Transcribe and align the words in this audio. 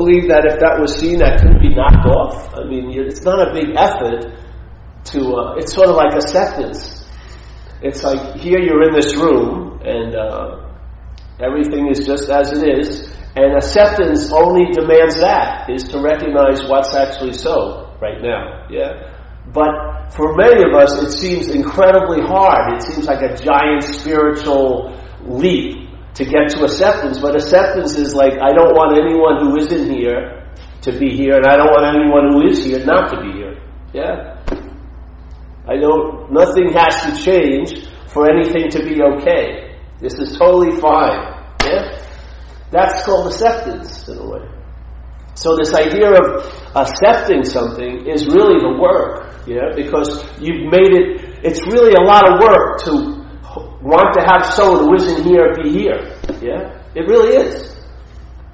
believe 0.00 0.28
that 0.32 0.48
if 0.48 0.56
that 0.64 0.80
was 0.80 0.96
seen, 0.96 1.18
that 1.20 1.40
couldn't 1.40 1.60
be 1.60 1.74
knocked 1.76 2.08
off. 2.08 2.56
I 2.56 2.64
mean, 2.64 2.88
it's 2.96 3.22
not 3.22 3.38
a 3.44 3.52
big 3.52 3.76
effort 3.76 4.32
to, 5.12 5.20
uh, 5.36 5.60
it's 5.60 5.72
sort 5.72 5.88
of 5.88 5.96
like 5.96 6.16
acceptance. 6.16 7.04
It's 7.82 8.02
like 8.02 8.40
here 8.40 8.60
you're 8.60 8.84
in 8.88 8.94
this 8.96 9.16
room 9.16 9.80
and 9.84 10.16
uh, 10.16 10.68
everything 11.40 11.88
is 11.88 12.06
just 12.06 12.28
as 12.28 12.52
it 12.52 12.64
is, 12.64 13.08
and 13.36 13.56
acceptance 13.56 14.32
only 14.32 14.72
demands 14.72 15.16
that, 15.20 15.70
is 15.70 15.84
to 15.92 16.00
recognize 16.00 16.64
what's 16.68 16.94
actually 16.94 17.32
so 17.32 17.96
right 18.00 18.20
now. 18.20 18.66
Yeah? 18.68 19.12
But 19.52 20.12
for 20.12 20.34
many 20.36 20.62
of 20.64 20.74
us, 20.74 20.92
it 21.02 21.12
seems 21.12 21.48
incredibly 21.48 22.20
hard. 22.20 22.74
It 22.74 22.82
seems 22.82 23.06
like 23.06 23.22
a 23.22 23.36
giant 23.36 23.84
spiritual 23.84 24.96
leap 25.24 25.89
to 26.14 26.24
get 26.24 26.50
to 26.50 26.64
acceptance. 26.64 27.18
But 27.18 27.36
acceptance 27.36 27.96
is 27.96 28.14
like, 28.14 28.34
I 28.34 28.52
don't 28.52 28.74
want 28.74 28.98
anyone 28.98 29.40
who 29.40 29.56
isn't 29.56 29.90
here 29.90 30.48
to 30.82 30.98
be 30.98 31.16
here, 31.16 31.36
and 31.36 31.46
I 31.46 31.56
don't 31.56 31.70
want 31.70 31.96
anyone 31.96 32.32
who 32.32 32.48
is 32.48 32.64
here 32.64 32.84
not 32.84 33.10
to 33.10 33.20
be 33.20 33.32
here. 33.32 33.60
Yeah? 33.92 34.42
I 35.66 35.76
don't, 35.76 36.32
nothing 36.32 36.72
has 36.72 36.94
to 37.04 37.22
change 37.22 37.86
for 38.08 38.30
anything 38.30 38.70
to 38.70 38.82
be 38.82 39.02
okay. 39.02 39.76
This 40.00 40.14
is 40.14 40.36
totally 40.36 40.80
fine. 40.80 41.36
Yeah? 41.64 42.00
That's 42.70 43.04
called 43.04 43.26
acceptance, 43.26 44.08
in 44.08 44.18
a 44.18 44.26
way. 44.26 44.48
So 45.34 45.56
this 45.56 45.74
idea 45.74 46.10
of 46.10 46.44
accepting 46.74 47.44
something 47.44 48.06
is 48.06 48.26
really 48.26 48.58
the 48.60 48.78
work, 48.80 49.46
yeah, 49.46 49.72
because 49.74 50.24
you've 50.40 50.70
made 50.70 50.92
it, 50.92 51.40
it's 51.44 51.60
really 51.66 51.94
a 51.94 52.02
lot 52.02 52.28
of 52.28 52.40
work 52.40 52.80
to 52.84 53.19
want 53.82 54.14
to 54.14 54.22
have 54.24 54.52
someone 54.54 54.84
who 54.84 54.94
isn't 54.94 55.24
here 55.24 55.54
be 55.56 55.70
here, 55.70 56.16
yeah? 56.40 56.80
It 56.94 57.08
really 57.08 57.36
is. 57.36 57.76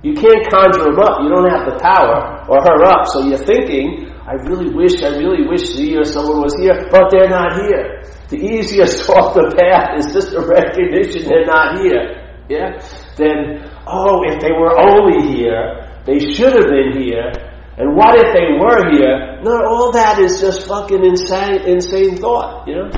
You 0.02 0.14
can't 0.14 0.46
conjure 0.48 0.84
them 0.84 0.98
up. 1.00 1.18
You 1.22 1.28
don't 1.28 1.50
have 1.50 1.66
the 1.66 1.78
power 1.82 2.46
or 2.46 2.62
her 2.62 2.84
up. 2.84 3.06
So 3.06 3.26
you're 3.26 3.42
thinking, 3.42 4.12
I 4.22 4.34
really 4.46 4.70
wish, 4.70 5.02
I 5.02 5.16
really 5.16 5.48
wish 5.48 5.74
he 5.74 5.96
or 5.96 6.04
someone 6.04 6.42
was 6.42 6.54
here, 6.54 6.86
but 6.90 7.10
they're 7.10 7.28
not 7.28 7.58
here. 7.64 8.02
The 8.28 8.36
easiest 8.36 9.08
off 9.16 9.34
the 9.34 9.50
path 9.56 9.98
is 9.98 10.12
just 10.12 10.32
a 10.32 10.46
recognition 10.46 11.26
they're 11.26 11.46
not 11.46 11.80
here. 11.80 12.22
Yeah? 12.48 12.78
Then, 13.16 13.66
oh, 13.86 14.22
if 14.30 14.38
they 14.40 14.52
were 14.52 14.78
only 14.78 15.34
here, 15.34 15.90
they 16.04 16.20
should 16.20 16.54
have 16.54 16.70
been 16.70 17.02
here. 17.02 17.32
And 17.78 17.96
what 17.96 18.14
if 18.16 18.32
they 18.32 18.54
were 18.58 18.88
here? 18.94 19.42
No, 19.42 19.58
all 19.66 19.92
that 19.92 20.18
is 20.18 20.40
just 20.40 20.68
fucking 20.68 21.04
insane, 21.04 21.66
insane 21.66 22.16
thought, 22.16 22.68
you 22.68 22.76
know? 22.76 22.90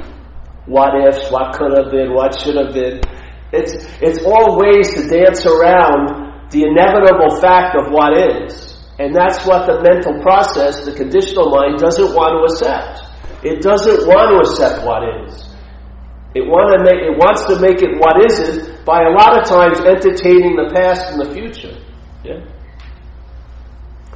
What 0.69 0.93
ifs, 1.01 1.33
what 1.33 1.57
could 1.57 1.73
have 1.73 1.91
been, 1.91 2.13
what 2.13 2.39
should 2.39 2.57
have 2.57 2.75
been. 2.75 3.01
It's, 3.53 3.73
it's 4.05 4.21
all 4.25 4.61
ways 4.61 4.93
to 4.95 5.09
dance 5.09 5.47
around 5.49 6.51
the 6.53 6.69
inevitable 6.69 7.41
fact 7.41 7.75
of 7.77 7.89
what 7.91 8.13
is. 8.13 8.77
And 8.99 9.15
that's 9.15 9.47
what 9.47 9.65
the 9.65 9.81
mental 9.81 10.21
process, 10.21 10.85
the 10.85 10.93
conditional 10.93 11.51
mind, 11.51 11.79
doesn't 11.79 12.13
want 12.13 12.37
to 12.37 12.41
accept. 12.53 13.09
It 13.45 13.63
doesn't 13.63 14.07
want 14.07 14.35
to 14.35 14.37
accept 14.45 14.85
what 14.85 15.03
is. 15.25 15.49
It, 16.35 16.45
want 16.45 16.77
to 16.77 16.85
make, 16.85 17.01
it 17.01 17.17
wants 17.17 17.47
to 17.49 17.57
make 17.59 17.81
it 17.81 17.97
what 17.97 18.21
isn't 18.29 18.85
by 18.85 19.03
a 19.05 19.11
lot 19.11 19.41
of 19.41 19.49
times 19.49 19.81
entertaining 19.81 20.57
the 20.57 20.71
past 20.75 21.13
and 21.13 21.21
the 21.21 21.33
future. 21.33 21.79
Yeah? 22.25 22.45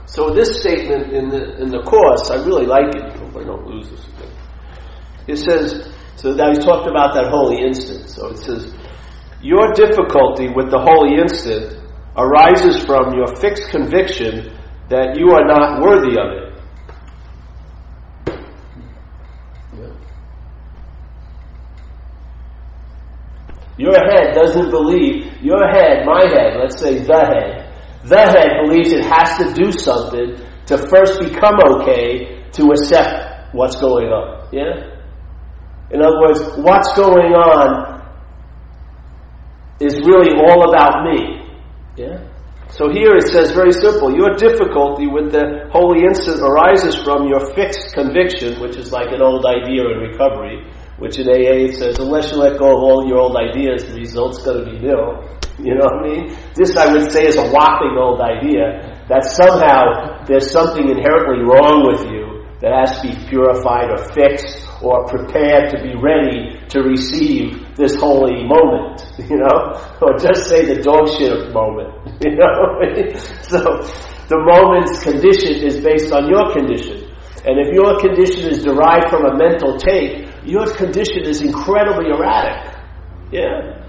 So 0.06 0.34
this 0.34 0.61
statement 0.61 1.12
in 1.12 1.30
the 1.30 1.62
in 1.62 1.70
the 1.70 1.83
course, 1.83 2.30
I 2.30 2.36
really 2.45 2.67
like 2.67 2.95
it. 2.95 3.17
Hope 3.17 3.34
I 3.34 3.45
don't 3.45 3.67
lose 3.67 3.89
this 3.89 4.06
again. 4.08 4.33
It 5.27 5.36
says, 5.39 5.91
so 6.16 6.32
now 6.32 6.48
he's 6.50 6.64
talked 6.64 6.88
about 6.88 7.14
that 7.14 7.30
holy 7.30 7.62
instant. 7.62 8.08
So 8.08 8.28
it 8.28 8.38
says, 8.38 8.72
your 9.41 9.72
difficulty 9.72 10.48
with 10.48 10.70
the 10.70 10.78
holy 10.78 11.20
instant 11.20 11.82
arises 12.16 12.84
from 12.84 13.14
your 13.14 13.34
fixed 13.36 13.70
conviction 13.70 14.56
that 14.88 15.18
you 15.18 15.30
are 15.30 15.46
not 15.46 15.83
worthy 15.83 16.18
of 16.18 16.30
it. 16.30 16.42
Your 23.79 23.98
head 23.98 24.34
doesn't 24.34 24.70
believe, 24.70 25.42
your 25.42 25.67
head, 25.73 26.05
my 26.05 26.23
head, 26.29 26.56
let's 26.61 26.79
say 26.79 26.98
the 26.98 27.18
head, 27.18 27.73
the 28.05 28.20
head 28.20 28.62
believes 28.64 28.92
it 28.92 29.05
has 29.05 29.39
to 29.39 29.52
do 29.55 29.73
something 29.73 30.36
to 30.67 30.79
first 30.89 31.18
become 31.18 31.58
okay 31.80 32.44
to 32.52 32.70
accept 32.70 33.55
what's 33.55 33.80
going 33.80 34.08
on. 34.08 34.48
Yeah? 34.52 35.02
In 35.92 36.01
other 36.01 36.20
words, 36.20 36.41
what's 36.57 36.92
going 36.97 37.36
on 37.36 38.01
is 39.79 39.95
really 40.01 40.33
all 40.41 40.69
about 40.73 41.05
me. 41.05 41.45
Yeah? 41.97 42.33
So 42.70 42.89
here 42.89 43.13
it 43.20 43.29
says 43.29 43.53
very 43.53 43.73
simple, 43.73 44.17
your 44.17 44.33
difficulty 44.33 45.07
with 45.07 45.33
the 45.33 45.69
holy 45.70 46.08
instant 46.08 46.41
arises 46.41 46.97
from 46.97 47.29
your 47.29 47.53
fixed 47.53 47.92
conviction, 47.92 48.61
which 48.63 48.77
is 48.77 48.91
like 48.91 49.13
an 49.13 49.20
old 49.20 49.45
idea 49.45 49.85
in 49.92 49.98
recovery, 50.01 50.64
which 50.97 51.19
in 51.19 51.29
AA 51.29 51.69
it 51.69 51.75
says, 51.77 51.98
unless 51.98 52.33
you 52.33 52.39
let 52.39 52.59
go 52.59 52.73
of 52.73 52.80
all 52.80 53.07
your 53.07 53.20
old 53.20 53.36
ideas, 53.36 53.85
the 53.85 53.92
result's 53.92 54.41
going 54.42 54.64
to 54.64 54.70
be 54.70 54.79
nil. 54.79 55.29
You 55.61 55.77
know 55.77 55.85
what 55.85 56.01
I 56.01 56.09
mean? 56.09 56.36
This, 56.57 56.74
I 56.74 56.91
would 56.91 57.13
say, 57.13 57.27
is 57.27 57.36
a 57.36 57.45
whopping 57.53 58.01
old 58.01 58.23
idea 58.23 59.05
that 59.13 59.29
somehow 59.29 60.24
there's 60.24 60.51
something 60.51 60.89
inherently 60.89 61.45
wrong 61.45 61.85
with 61.85 62.09
you 62.09 62.48
that 62.64 62.73
has 62.73 63.03
to 63.03 63.13
be 63.13 63.29
purified 63.29 63.92
or 63.92 64.01
fixed 64.17 64.64
or 64.82 65.06
prepared 65.06 65.70
to 65.70 65.82
be 65.82 65.94
ready 65.94 66.58
to 66.68 66.80
receive 66.82 67.76
this 67.76 67.94
holy 67.96 68.44
moment, 68.44 69.06
you 69.30 69.38
know? 69.38 69.78
Or 70.02 70.18
just 70.18 70.48
say 70.48 70.66
the 70.66 70.82
dog 70.82 71.08
shit 71.18 71.52
moment, 71.52 72.20
you 72.24 72.36
know? 72.36 72.82
so 73.42 73.58
the 74.28 74.38
moment's 74.38 75.02
condition 75.02 75.64
is 75.64 75.80
based 75.80 76.12
on 76.12 76.28
your 76.28 76.52
condition. 76.52 77.08
And 77.44 77.58
if 77.58 77.74
your 77.74 77.98
condition 77.98 78.50
is 78.50 78.62
derived 78.62 79.10
from 79.10 79.26
a 79.26 79.36
mental 79.36 79.76
take, 79.78 80.28
your 80.44 80.66
condition 80.74 81.24
is 81.24 81.42
incredibly 81.42 82.10
erratic. 82.10 82.74
Yeah. 83.32 83.84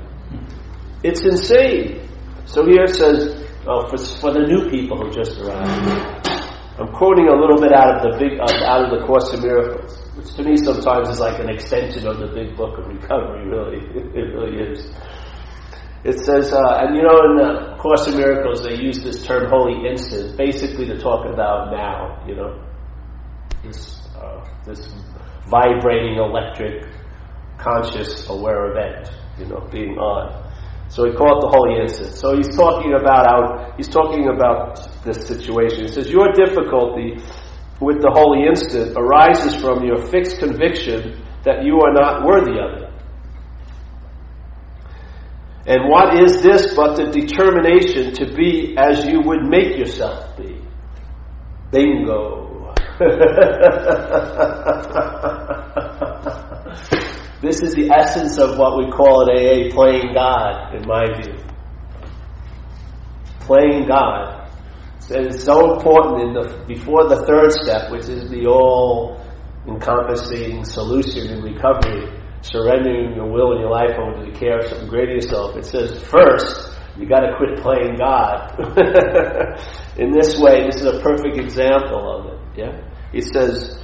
It's 1.03 1.21
insane. 1.21 2.09
So 2.45 2.65
here 2.65 2.83
it 2.83 2.95
says, 2.95 3.45
oh, 3.67 3.87
for, 3.89 3.97
for 3.97 4.33
the 4.33 4.45
new 4.47 4.69
people 4.69 4.97
who 4.97 5.11
just 5.11 5.37
arrived. 5.39 6.29
I'm 6.79 6.91
quoting 6.91 7.27
a 7.27 7.35
little 7.35 7.61
bit 7.61 7.71
out 7.71 7.97
of 7.97 8.11
the 8.11 8.17
big, 8.17 8.39
out 8.39 8.91
of 8.91 8.99
the 8.99 9.05
Course 9.05 9.31
in 9.33 9.41
Miracles, 9.41 10.02
which 10.23 10.35
to 10.35 10.43
me 10.43 10.55
sometimes 10.57 11.09
is 11.09 11.19
like 11.19 11.39
an 11.39 11.49
extension 11.49 12.07
of 12.07 12.19
the 12.19 12.27
big 12.27 12.55
book 12.55 12.77
of 12.77 12.87
recovery, 12.87 13.47
really. 13.47 13.77
it 14.15 14.33
really 14.33 14.71
is. 14.71 14.91
It 16.03 16.19
says, 16.19 16.51
uh, 16.51 16.79
and 16.81 16.95
you 16.95 17.03
know, 17.03 17.17
in 17.29 17.35
the 17.37 17.77
Course 17.79 18.07
in 18.07 18.17
Miracles, 18.17 18.63
they 18.63 18.75
use 18.75 19.01
this 19.03 19.25
term 19.25 19.49
holy 19.49 19.87
instant, 19.87 20.37
basically 20.37 20.85
to 20.87 20.97
talk 20.97 21.25
about 21.25 21.71
now, 21.71 22.23
you 22.27 22.35
know, 22.35 22.61
this, 23.63 23.99
uh, 24.17 24.45
this 24.65 24.85
vibrating 25.47 26.17
electric, 26.17 26.87
conscious, 27.57 28.27
aware 28.29 28.71
event, 28.71 29.11
you 29.39 29.45
know, 29.45 29.67
being 29.71 29.97
on. 29.97 30.51
So 30.89 31.05
he 31.05 31.15
called 31.15 31.43
it 31.43 31.47
the 31.47 31.57
holy 31.57 31.81
instant. 31.81 32.13
So 32.15 32.35
he's 32.35 32.55
talking 32.55 32.93
about 32.93 33.25
how, 33.25 33.73
he's 33.77 33.87
talking 33.87 34.27
about 34.27 35.03
this 35.03 35.25
situation. 35.25 35.83
He 35.83 35.87
says, 35.87 36.09
Your 36.09 36.33
difficulty 36.33 37.17
with 37.83 38.01
the 38.01 38.11
holy 38.11 38.47
instant 38.47 38.95
arises 38.97 39.55
from 39.55 39.83
your 39.83 40.05
fixed 40.07 40.39
conviction 40.39 41.21
that 41.43 41.63
you 41.63 41.81
are 41.81 41.93
not 41.93 42.25
worthy 42.25 42.57
of 42.59 42.83
it. 42.83 42.89
And 45.65 45.89
what 45.89 46.21
is 46.21 46.41
this 46.41 46.73
but 46.75 46.95
the 46.95 47.05
determination 47.05 48.13
to 48.15 48.33
be 48.35 48.75
as 48.77 49.05
you 49.05 49.21
would 49.21 49.43
make 49.43 49.77
yourself 49.77 50.35
be? 50.37 50.61
Bingo. 51.71 52.73
this 57.41 57.61
is 57.61 57.73
the 57.73 57.89
essence 57.91 58.37
of 58.37 58.57
what 58.57 58.77
we 58.77 58.91
call 58.91 59.23
at 59.23 59.35
AA 59.35 59.73
playing 59.73 60.13
God, 60.13 60.75
in 60.75 60.85
my 60.85 61.05
view. 61.21 61.35
Playing 63.39 63.87
God. 63.87 64.42
And 65.09 65.27
it's 65.27 65.43
so 65.43 65.75
important 65.75 66.33
the, 66.33 66.65
before 66.65 67.09
the 67.09 67.25
third 67.25 67.51
step, 67.51 67.91
which 67.91 68.07
is 68.07 68.29
the 68.29 68.47
all 68.47 69.21
encompassing 69.67 70.63
solution 70.63 71.29
in 71.29 71.41
recovery, 71.41 72.21
surrendering 72.41 73.15
your 73.15 73.29
will 73.29 73.51
and 73.51 73.61
your 73.61 73.71
life 73.71 73.91
over 73.99 74.25
to 74.25 74.31
the 74.31 74.37
care 74.37 74.59
of 74.59 74.67
something 74.67 74.87
greater 74.87 75.13
yourself. 75.13 75.57
It 75.57 75.65
says 75.65 76.01
first, 76.03 76.77
you 76.97 77.07
got 77.07 77.21
to 77.21 77.35
quit 77.37 77.59
playing 77.59 77.95
God. 77.97 78.59
in 79.97 80.11
this 80.11 80.39
way, 80.39 80.65
this 80.67 80.81
is 80.81 80.85
a 80.85 80.99
perfect 81.01 81.37
example 81.37 82.19
of 82.19 82.33
it. 82.33 82.59
Yeah? 82.59 82.81
It 83.11 83.23
says, 83.33 83.79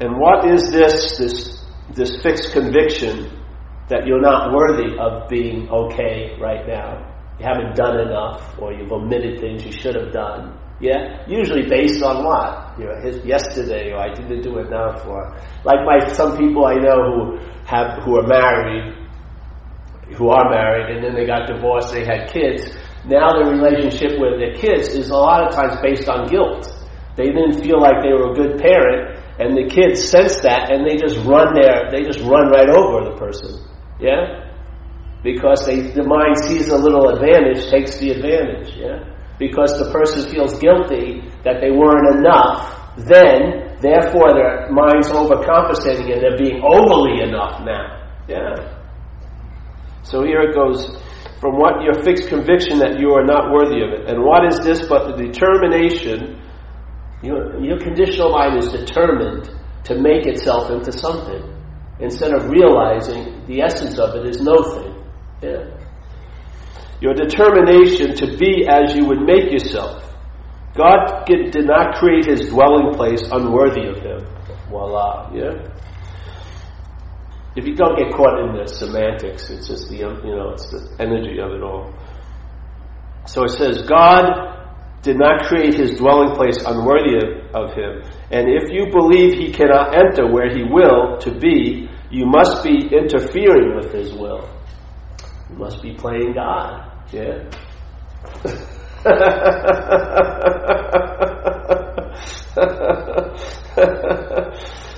and 0.00 0.18
what 0.18 0.48
is 0.48 0.70
this, 0.70 1.16
this, 1.18 1.64
this 1.94 2.22
fixed 2.22 2.52
conviction 2.52 3.30
that 3.88 4.06
you're 4.06 4.20
not 4.20 4.52
worthy 4.52 4.96
of 4.98 5.28
being 5.28 5.68
okay 5.68 6.36
right 6.40 6.66
now? 6.66 7.13
You 7.38 7.46
haven't 7.46 7.74
done 7.74 8.00
enough, 8.00 8.58
or 8.58 8.72
you've 8.72 8.92
omitted 8.92 9.40
things 9.40 9.64
you 9.64 9.72
should 9.72 9.94
have 9.94 10.12
done. 10.12 10.58
Yeah? 10.80 11.24
Usually 11.26 11.68
based 11.68 12.02
on 12.02 12.24
what? 12.24 12.78
You 12.78 12.86
know, 12.86 13.00
his, 13.02 13.24
yesterday, 13.24 13.92
or 13.92 13.98
I 13.98 14.12
didn't 14.12 14.42
do 14.42 14.58
enough, 14.58 15.06
or 15.06 15.36
like 15.64 15.84
my, 15.84 16.06
some 16.12 16.36
people 16.36 16.66
I 16.66 16.74
know 16.74 17.00
who 17.02 17.38
have, 17.66 18.02
who 18.04 18.18
are 18.18 18.26
married, 18.26 18.94
who 20.16 20.28
are 20.28 20.50
married, 20.50 20.94
and 20.94 21.04
then 21.04 21.14
they 21.14 21.26
got 21.26 21.46
divorced, 21.48 21.92
they 21.92 22.04
had 22.04 22.30
kids, 22.30 22.76
now 23.06 23.32
their 23.36 23.52
relationship 23.52 24.18
with 24.18 24.40
their 24.40 24.54
kids 24.54 24.88
is 24.88 25.10
a 25.10 25.16
lot 25.16 25.46
of 25.46 25.54
times 25.54 25.76
based 25.82 26.08
on 26.08 26.26
guilt. 26.26 26.70
They 27.16 27.24
didn't 27.26 27.62
feel 27.62 27.80
like 27.80 28.02
they 28.02 28.12
were 28.12 28.32
a 28.32 28.34
good 28.34 28.58
parent, 28.60 29.20
and 29.38 29.56
the 29.56 29.68
kids 29.68 30.08
sense 30.08 30.40
that, 30.40 30.72
and 30.72 30.86
they 30.86 30.96
just 30.96 31.18
run 31.26 31.54
there. 31.54 31.90
They 31.90 32.02
just 32.02 32.20
run 32.20 32.48
right 32.48 32.68
over 32.68 33.10
the 33.10 33.16
person. 33.16 33.60
Yeah, 34.00 34.43
because 35.24 35.64
they, 35.64 35.80
the 35.80 36.04
mind 36.04 36.36
sees 36.38 36.68
a 36.68 36.76
little 36.76 37.08
advantage, 37.08 37.66
takes 37.70 37.96
the 37.96 38.10
advantage. 38.10 38.76
Yeah, 38.76 39.02
because 39.40 39.74
the 39.80 39.90
person 39.90 40.30
feels 40.30 40.60
guilty 40.60 41.24
that 41.42 41.64
they 41.64 41.72
weren't 41.72 42.20
enough. 42.20 42.94
Then, 42.96 43.80
therefore, 43.80 44.36
their 44.36 44.70
mind's 44.70 45.08
overcompensating, 45.08 46.12
and 46.12 46.22
they're 46.22 46.38
being 46.38 46.62
overly 46.62 47.24
enough 47.24 47.64
now. 47.64 48.04
Yeah. 48.28 48.78
So 50.04 50.22
here 50.22 50.42
it 50.42 50.54
goes 50.54 51.00
from 51.40 51.56
what 51.58 51.82
your 51.82 52.04
fixed 52.04 52.28
conviction 52.28 52.78
that 52.78 53.00
you 53.00 53.12
are 53.12 53.24
not 53.24 53.50
worthy 53.50 53.82
of 53.82 53.90
it. 53.90 54.08
And 54.08 54.22
what 54.22 54.44
is 54.46 54.60
this 54.60 54.86
but 54.86 55.16
the 55.16 55.24
determination? 55.24 56.40
Your, 57.22 57.58
your 57.64 57.78
conditional 57.78 58.30
mind 58.30 58.58
is 58.58 58.70
determined 58.70 59.50
to 59.84 59.98
make 59.98 60.26
itself 60.26 60.70
into 60.70 60.92
something 60.92 61.42
instead 62.00 62.34
of 62.34 62.50
realizing 62.50 63.46
the 63.46 63.62
essence 63.62 63.98
of 63.98 64.14
it 64.14 64.26
is 64.26 64.40
no 64.40 64.56
thing. 64.74 65.03
Your 67.00 67.14
determination 67.14 68.14
to 68.16 68.36
be 68.36 68.66
as 68.68 68.94
you 68.94 69.06
would 69.06 69.20
make 69.20 69.52
yourself. 69.52 70.02
God 70.76 71.24
did 71.26 71.66
not 71.66 71.96
create 71.96 72.26
his 72.26 72.48
dwelling 72.48 72.94
place 72.94 73.22
unworthy 73.30 73.86
of 73.86 73.98
him. 73.98 74.26
Voila. 74.68 75.30
Yeah? 75.34 75.74
if 77.56 77.66
you 77.66 77.74
don't 77.74 77.96
get 77.96 78.12
caught 78.12 78.40
in 78.40 78.56
the 78.56 78.66
semantics, 78.66 79.48
it's 79.50 79.68
just 79.68 79.88
the 79.88 79.96
you 79.98 80.34
know 80.36 80.50
it's 80.50 80.68
the 80.70 80.96
energy 80.98 81.38
of 81.38 81.52
it 81.52 81.62
all. 81.62 81.94
So 83.26 83.44
it 83.44 83.50
says 83.50 83.82
God 83.82 85.02
did 85.02 85.18
not 85.18 85.46
create 85.46 85.74
his 85.74 85.96
dwelling 85.98 86.34
place 86.34 86.56
unworthy 86.66 87.14
of 87.54 87.72
him, 87.74 88.02
and 88.30 88.48
if 88.48 88.72
you 88.72 88.90
believe 88.90 89.34
he 89.34 89.52
cannot 89.52 89.94
enter 89.94 90.30
where 90.30 90.50
he 90.50 90.64
will 90.64 91.18
to 91.18 91.38
be, 91.38 91.88
you 92.10 92.26
must 92.26 92.64
be 92.64 92.90
interfering 92.90 93.76
with 93.76 93.92
his 93.92 94.12
will. 94.12 94.50
You 95.50 95.56
must 95.56 95.82
be 95.82 95.94
playing 95.94 96.34
God. 96.34 96.90
Yeah. 97.12 97.48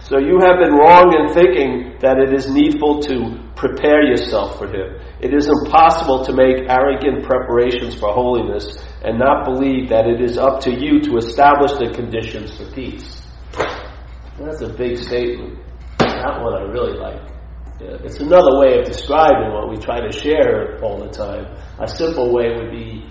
So 0.08 0.18
you 0.18 0.38
have 0.38 0.58
been 0.62 0.72
wrong 0.72 1.12
in 1.18 1.34
thinking 1.34 1.98
that 1.98 2.18
it 2.18 2.32
is 2.32 2.48
needful 2.48 3.00
to 3.10 3.42
prepare 3.56 4.04
yourself 4.04 4.56
for 4.56 4.68
Him. 4.68 5.00
It 5.18 5.34
is 5.34 5.48
impossible 5.48 6.24
to 6.26 6.32
make 6.32 6.68
arrogant 6.70 7.24
preparations 7.24 7.98
for 7.98 8.12
holiness 8.12 8.78
and 9.02 9.18
not 9.18 9.44
believe 9.44 9.88
that 9.88 10.06
it 10.06 10.20
is 10.20 10.38
up 10.38 10.60
to 10.60 10.70
you 10.70 11.00
to 11.00 11.16
establish 11.16 11.72
the 11.72 11.90
conditions 11.92 12.56
for 12.56 12.70
peace. 12.70 13.20
That's 14.38 14.62
a 14.62 14.68
big 14.68 14.96
statement. 14.98 15.58
That 15.98 16.40
one 16.40 16.54
I 16.54 16.62
really 16.70 16.96
like. 16.96 17.35
It's 17.78 18.20
another 18.20 18.58
way 18.58 18.78
of 18.78 18.86
describing 18.86 19.52
what 19.52 19.68
we 19.68 19.76
try 19.76 20.00
to 20.00 20.10
share 20.10 20.82
all 20.82 20.98
the 20.98 21.10
time. 21.10 21.56
A 21.78 21.86
simple 21.86 22.32
way 22.32 22.56
would 22.56 22.70
be 22.70 23.06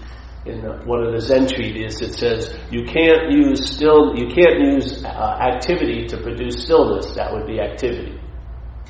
in 0.46 0.62
one 0.86 1.04
of 1.04 1.14
the 1.14 1.22
Zen 1.22 1.48
treatises, 1.48 2.02
it 2.02 2.14
says 2.20 2.56
you 2.70 2.86
can't 2.86 3.32
use 3.32 3.76
still, 3.76 4.16
you 4.16 4.28
can't 4.28 4.60
use 4.60 5.04
uh, 5.04 5.10
activity 5.42 6.06
to 6.08 6.18
produce 6.18 6.64
stillness. 6.64 7.16
That 7.16 7.34
would 7.34 7.48
be 7.48 7.60
activity. 7.60 8.20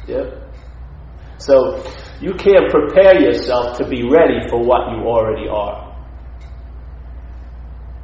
Yeah. 0.08 0.32
So 1.38 1.84
you 2.20 2.34
can't 2.34 2.70
prepare 2.70 3.22
yourself 3.22 3.78
to 3.78 3.88
be 3.88 4.04
ready 4.04 4.48
for 4.50 4.60
what 4.60 4.92
you 4.92 5.04
already 5.06 5.48
are. 5.48 5.96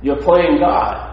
You're 0.02 0.22
playing 0.22 0.60
God. 0.60 1.11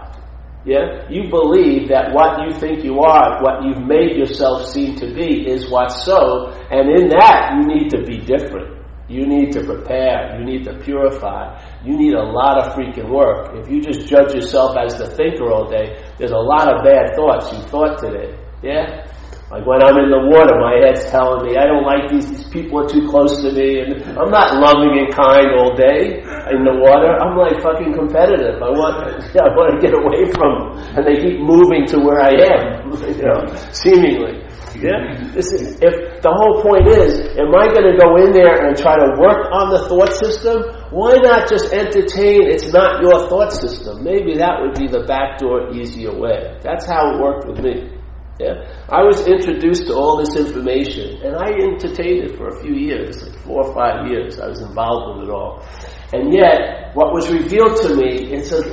Yeah? 0.65 1.07
You 1.09 1.29
believe 1.29 1.89
that 1.89 2.13
what 2.13 2.45
you 2.45 2.53
think 2.59 2.83
you 2.83 2.99
are, 2.99 3.41
what 3.41 3.63
you've 3.63 3.85
made 3.85 4.17
yourself 4.17 4.67
seem 4.67 4.95
to 4.97 5.13
be, 5.13 5.47
is 5.47 5.69
what's 5.71 6.03
so, 6.03 6.51
and 6.69 6.89
in 6.89 7.09
that 7.09 7.55
you 7.55 7.65
need 7.65 7.89
to 7.91 8.03
be 8.03 8.19
different. 8.19 8.79
You 9.09 9.25
need 9.25 9.51
to 9.53 9.63
prepare. 9.63 10.37
You 10.37 10.45
need 10.45 10.65
to 10.65 10.77
purify. 10.77 11.59
You 11.83 11.97
need 11.97 12.13
a 12.13 12.21
lot 12.21 12.59
of 12.59 12.73
freaking 12.73 13.09
work. 13.09 13.55
If 13.55 13.67
you 13.67 13.81
just 13.81 14.07
judge 14.07 14.35
yourself 14.35 14.77
as 14.77 14.99
the 14.99 15.07
thinker 15.07 15.51
all 15.51 15.67
day, 15.67 15.97
there's 16.19 16.31
a 16.31 16.37
lot 16.37 16.71
of 16.71 16.83
bad 16.83 17.15
thoughts 17.15 17.51
you 17.51 17.59
thought 17.63 17.97
today. 17.97 18.37
Yeah? 18.61 19.07
Like 19.49 19.65
when 19.65 19.81
I'm 19.81 19.97
in 19.97 20.13
the 20.13 20.29
water, 20.29 20.61
my 20.61 20.77
head's 20.77 21.09
telling 21.09 21.41
me, 21.41 21.57
I 21.57 21.65
don't 21.65 21.81
like 21.81 22.05
these, 22.05 22.29
these 22.29 22.45
people 22.53 22.85
are 22.85 22.89
too 22.89 23.09
close 23.09 23.41
to 23.41 23.49
me, 23.49 23.81
and 23.81 23.97
I'm 24.13 24.29
not 24.29 24.53
loving 24.61 24.93
and 25.01 25.09
kind 25.09 25.57
all 25.57 25.73
day 25.73 26.21
in 26.53 26.61
the 26.61 26.77
water. 26.77 27.09
I'm 27.17 27.33
like 27.33 27.57
fucking 27.57 27.97
competitive. 27.97 28.61
I 28.61 28.69
want, 28.69 29.09
I 29.41 29.49
want 29.57 29.73
to 29.73 29.77
get 29.81 29.97
away 29.97 30.29
from 30.37 30.53
them. 30.53 30.93
And 30.93 31.01
they 31.01 31.17
keep 31.17 31.41
moving 31.41 31.89
to 31.89 31.97
where 31.97 32.21
I 32.21 32.37
am, 32.45 32.93
you 33.09 33.25
know, 33.25 33.49
seemingly. 33.73 34.45
Yeah? 34.77 35.17
Listen, 35.33 35.81
if 35.81 36.21
the 36.21 36.29
whole 36.29 36.61
point 36.61 36.85
is, 36.85 37.17
am 37.41 37.49
I 37.57 37.73
going 37.73 37.89
to 37.89 37.97
go 37.97 38.21
in 38.21 38.29
there 38.29 38.69
and 38.69 38.77
try 38.77 39.01
to 39.01 39.17
work 39.17 39.49
on 39.49 39.73
the 39.73 39.81
thought 39.89 40.13
system? 40.13 40.61
Why 40.93 41.17
not 41.25 41.49
just 41.49 41.73
entertain 41.73 42.45
it's 42.45 42.69
not 42.71 43.01
your 43.01 43.25
thought 43.33 43.49
system? 43.51 44.05
Maybe 44.05 44.37
that 44.37 44.61
would 44.61 44.77
be 44.77 44.85
the 44.85 45.09
backdoor, 45.09 45.73
easier 45.73 46.13
way. 46.13 46.53
That's 46.61 46.85
how 46.85 47.17
it 47.17 47.19
worked 47.19 47.49
with 47.49 47.59
me. 47.65 47.98
Yeah? 48.39 48.71
I 48.87 49.03
was 49.03 49.27
introduced 49.27 49.87
to 49.87 49.93
all 49.95 50.15
this 50.15 50.39
information, 50.39 51.19
and 51.27 51.35
I 51.35 51.51
entertained 51.59 52.23
it 52.23 52.37
for 52.37 52.47
a 52.47 52.61
few 52.63 52.73
years, 52.73 53.21
like 53.21 53.37
four 53.43 53.67
or 53.67 53.73
five 53.75 54.07
years. 54.07 54.39
I 54.39 54.47
was 54.47 54.61
involved 54.61 55.19
with 55.19 55.27
it 55.27 55.31
all. 55.31 55.67
And 56.13 56.33
yet, 56.33 56.95
what 56.95 57.13
was 57.13 57.29
revealed 57.29 57.75
to 57.83 57.95
me, 57.95 58.31
it's 58.31 58.53
a, 58.53 58.63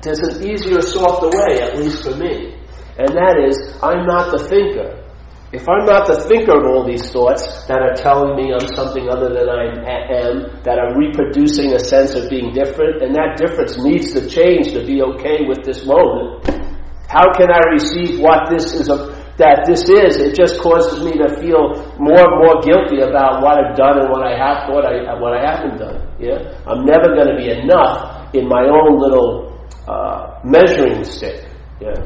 there's 0.00 0.20
an 0.20 0.40
easier, 0.48 0.80
softer 0.80 1.28
way, 1.28 1.60
at 1.60 1.76
least 1.76 2.02
for 2.02 2.16
me. 2.16 2.56
And 2.96 3.08
that 3.12 3.36
is, 3.44 3.76
I'm 3.82 4.06
not 4.06 4.32
the 4.32 4.40
thinker. 4.48 5.04
If 5.52 5.68
I'm 5.68 5.84
not 5.84 6.06
the 6.06 6.24
thinker 6.24 6.56
of 6.56 6.64
all 6.64 6.86
these 6.86 7.10
thoughts 7.10 7.66
that 7.66 7.82
are 7.82 7.94
telling 7.94 8.36
me 8.36 8.54
I'm 8.54 8.72
something 8.72 9.10
other 9.10 9.28
than 9.28 9.50
I 9.50 9.68
am, 9.68 10.62
that 10.62 10.78
are 10.78 10.96
reproducing 10.96 11.74
a 11.74 11.78
sense 11.78 12.14
of 12.14 12.30
being 12.30 12.54
different, 12.54 13.02
and 13.02 13.14
that 13.14 13.36
difference 13.36 13.76
needs 13.76 14.12
to 14.14 14.26
change 14.30 14.72
to 14.72 14.86
be 14.86 15.02
okay 15.02 15.44
with 15.44 15.62
this 15.64 15.84
moment, 15.84 16.59
how 17.10 17.26
can 17.34 17.50
I 17.50 17.58
receive 17.74 18.22
what 18.22 18.46
this 18.48 18.70
is 18.70 18.86
a, 18.86 19.10
that 19.42 19.66
this 19.66 19.82
is? 19.82 20.22
It 20.22 20.38
just 20.38 20.62
causes 20.62 21.02
me 21.02 21.18
to 21.18 21.26
feel 21.42 21.74
more 21.98 22.22
and 22.22 22.34
more 22.38 22.62
guilty 22.62 23.02
about 23.02 23.42
what 23.42 23.58
I've 23.58 23.74
done 23.74 23.98
and 23.98 24.08
what 24.14 24.22
I 24.22 24.38
have 24.38 24.70
thought 24.70 24.86
I, 24.86 25.18
what 25.18 25.34
I 25.34 25.42
haven't 25.42 25.82
done. 25.82 26.06
Yeah? 26.22 26.54
I'm 26.70 26.86
never 26.86 27.10
going 27.18 27.34
to 27.34 27.34
be 27.34 27.50
enough 27.50 28.30
in 28.32 28.46
my 28.46 28.62
own 28.62 29.02
little 29.02 29.58
uh, 29.90 30.38
measuring 30.46 31.02
stick. 31.02 31.50
Yeah? 31.82 31.98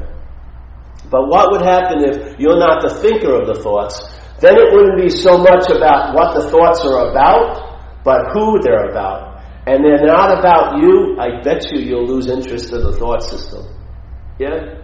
But 1.13 1.29
what 1.29 1.53
would 1.53 1.69
happen 1.69 2.01
if 2.01 2.41
you're 2.41 2.59
not 2.59 2.81
the 2.81 2.97
thinker 3.05 3.37
of 3.37 3.45
the 3.47 3.61
thoughts? 3.61 4.01
Then 4.41 4.57
it 4.57 4.73
wouldn't 4.73 4.97
be 4.97 5.11
so 5.13 5.37
much 5.37 5.69
about 5.69 6.17
what 6.17 6.33
the 6.33 6.49
thoughts 6.49 6.81
are 6.81 7.13
about, 7.13 8.01
but 8.09 8.33
who 8.33 8.57
they're 8.65 8.89
about. 8.89 9.45
And 9.67 9.85
they're 9.85 10.01
not 10.07 10.33
about 10.39 10.81
you, 10.81 11.21
I 11.21 11.43
bet 11.43 11.71
you 11.73 11.81
you'll 11.85 12.07
lose 12.09 12.27
interest 12.29 12.73
in 12.73 12.81
the 12.81 12.97
thought 12.97 13.23
system. 13.23 13.69
Yeah? 14.39 14.81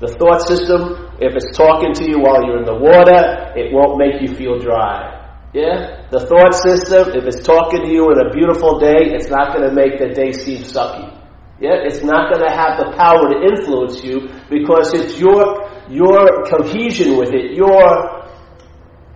The 0.00 0.08
thought 0.18 0.42
system, 0.42 1.10
if 1.20 1.34
it's 1.36 1.56
talking 1.56 1.94
to 1.94 2.04
you 2.08 2.18
while 2.18 2.42
you're 2.42 2.58
in 2.58 2.66
the 2.66 2.74
water, 2.74 3.54
it 3.54 3.72
won't 3.72 3.98
make 3.98 4.20
you 4.20 4.34
feel 4.34 4.58
dry. 4.58 5.22
Yeah? 5.54 6.10
The 6.10 6.26
thought 6.26 6.54
system, 6.54 7.14
if 7.14 7.24
it's 7.24 7.46
talking 7.46 7.86
to 7.86 7.88
you 7.88 8.10
on 8.10 8.18
a 8.26 8.30
beautiful 8.34 8.80
day, 8.80 9.14
it's 9.14 9.30
not 9.30 9.54
going 9.54 9.68
to 9.68 9.74
make 9.74 9.98
the 10.02 10.10
day 10.10 10.32
seem 10.32 10.62
sucky. 10.66 11.14
Yeah, 11.60 11.86
it's 11.86 12.02
not 12.02 12.34
going 12.34 12.42
to 12.42 12.50
have 12.50 12.82
the 12.82 12.90
power 12.98 13.30
to 13.30 13.38
influence 13.46 14.02
you 14.02 14.28
because 14.50 14.92
it's 14.92 15.20
your 15.20 15.70
your 15.88 16.42
cohesion 16.50 17.16
with 17.16 17.30
it, 17.32 17.54
your 17.54 18.26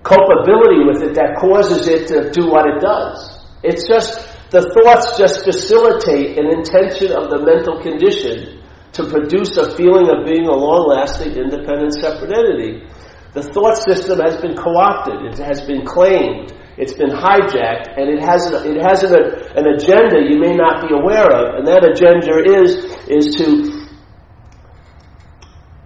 culpability 0.04 0.86
with 0.86 1.02
it 1.02 1.14
that 1.14 1.36
causes 1.40 1.88
it 1.88 2.06
to 2.08 2.30
do 2.30 2.48
what 2.48 2.66
it 2.70 2.80
does. 2.80 3.42
It's 3.64 3.88
just 3.88 4.22
the 4.50 4.70
thoughts 4.70 5.18
just 5.18 5.42
facilitate 5.42 6.38
an 6.38 6.46
intention 6.46 7.10
of 7.10 7.28
the 7.28 7.42
mental 7.42 7.82
condition 7.82 8.57
to 8.92 9.04
produce 9.04 9.56
a 9.56 9.76
feeling 9.76 10.08
of 10.08 10.24
being 10.24 10.46
a 10.46 10.52
long-lasting, 10.52 11.32
independent, 11.32 11.94
separate 11.94 12.32
entity. 12.32 12.86
The 13.34 13.42
thought 13.42 13.76
system 13.76 14.18
has 14.20 14.40
been 14.40 14.56
co-opted. 14.56 15.32
It 15.32 15.38
has 15.38 15.60
been 15.62 15.84
claimed. 15.84 16.52
It's 16.78 16.94
been 16.94 17.10
hijacked, 17.10 17.98
and 17.98 18.08
it 18.08 18.22
has, 18.22 18.46
an, 18.46 18.76
it 18.76 18.80
has 18.80 19.02
an, 19.02 19.14
an 19.58 19.66
agenda 19.74 20.22
you 20.30 20.38
may 20.38 20.54
not 20.54 20.86
be 20.86 20.94
aware 20.94 21.26
of, 21.26 21.58
and 21.58 21.66
that 21.66 21.82
agenda 21.82 22.38
is, 22.46 22.78
is 23.10 23.34
to 23.36 23.78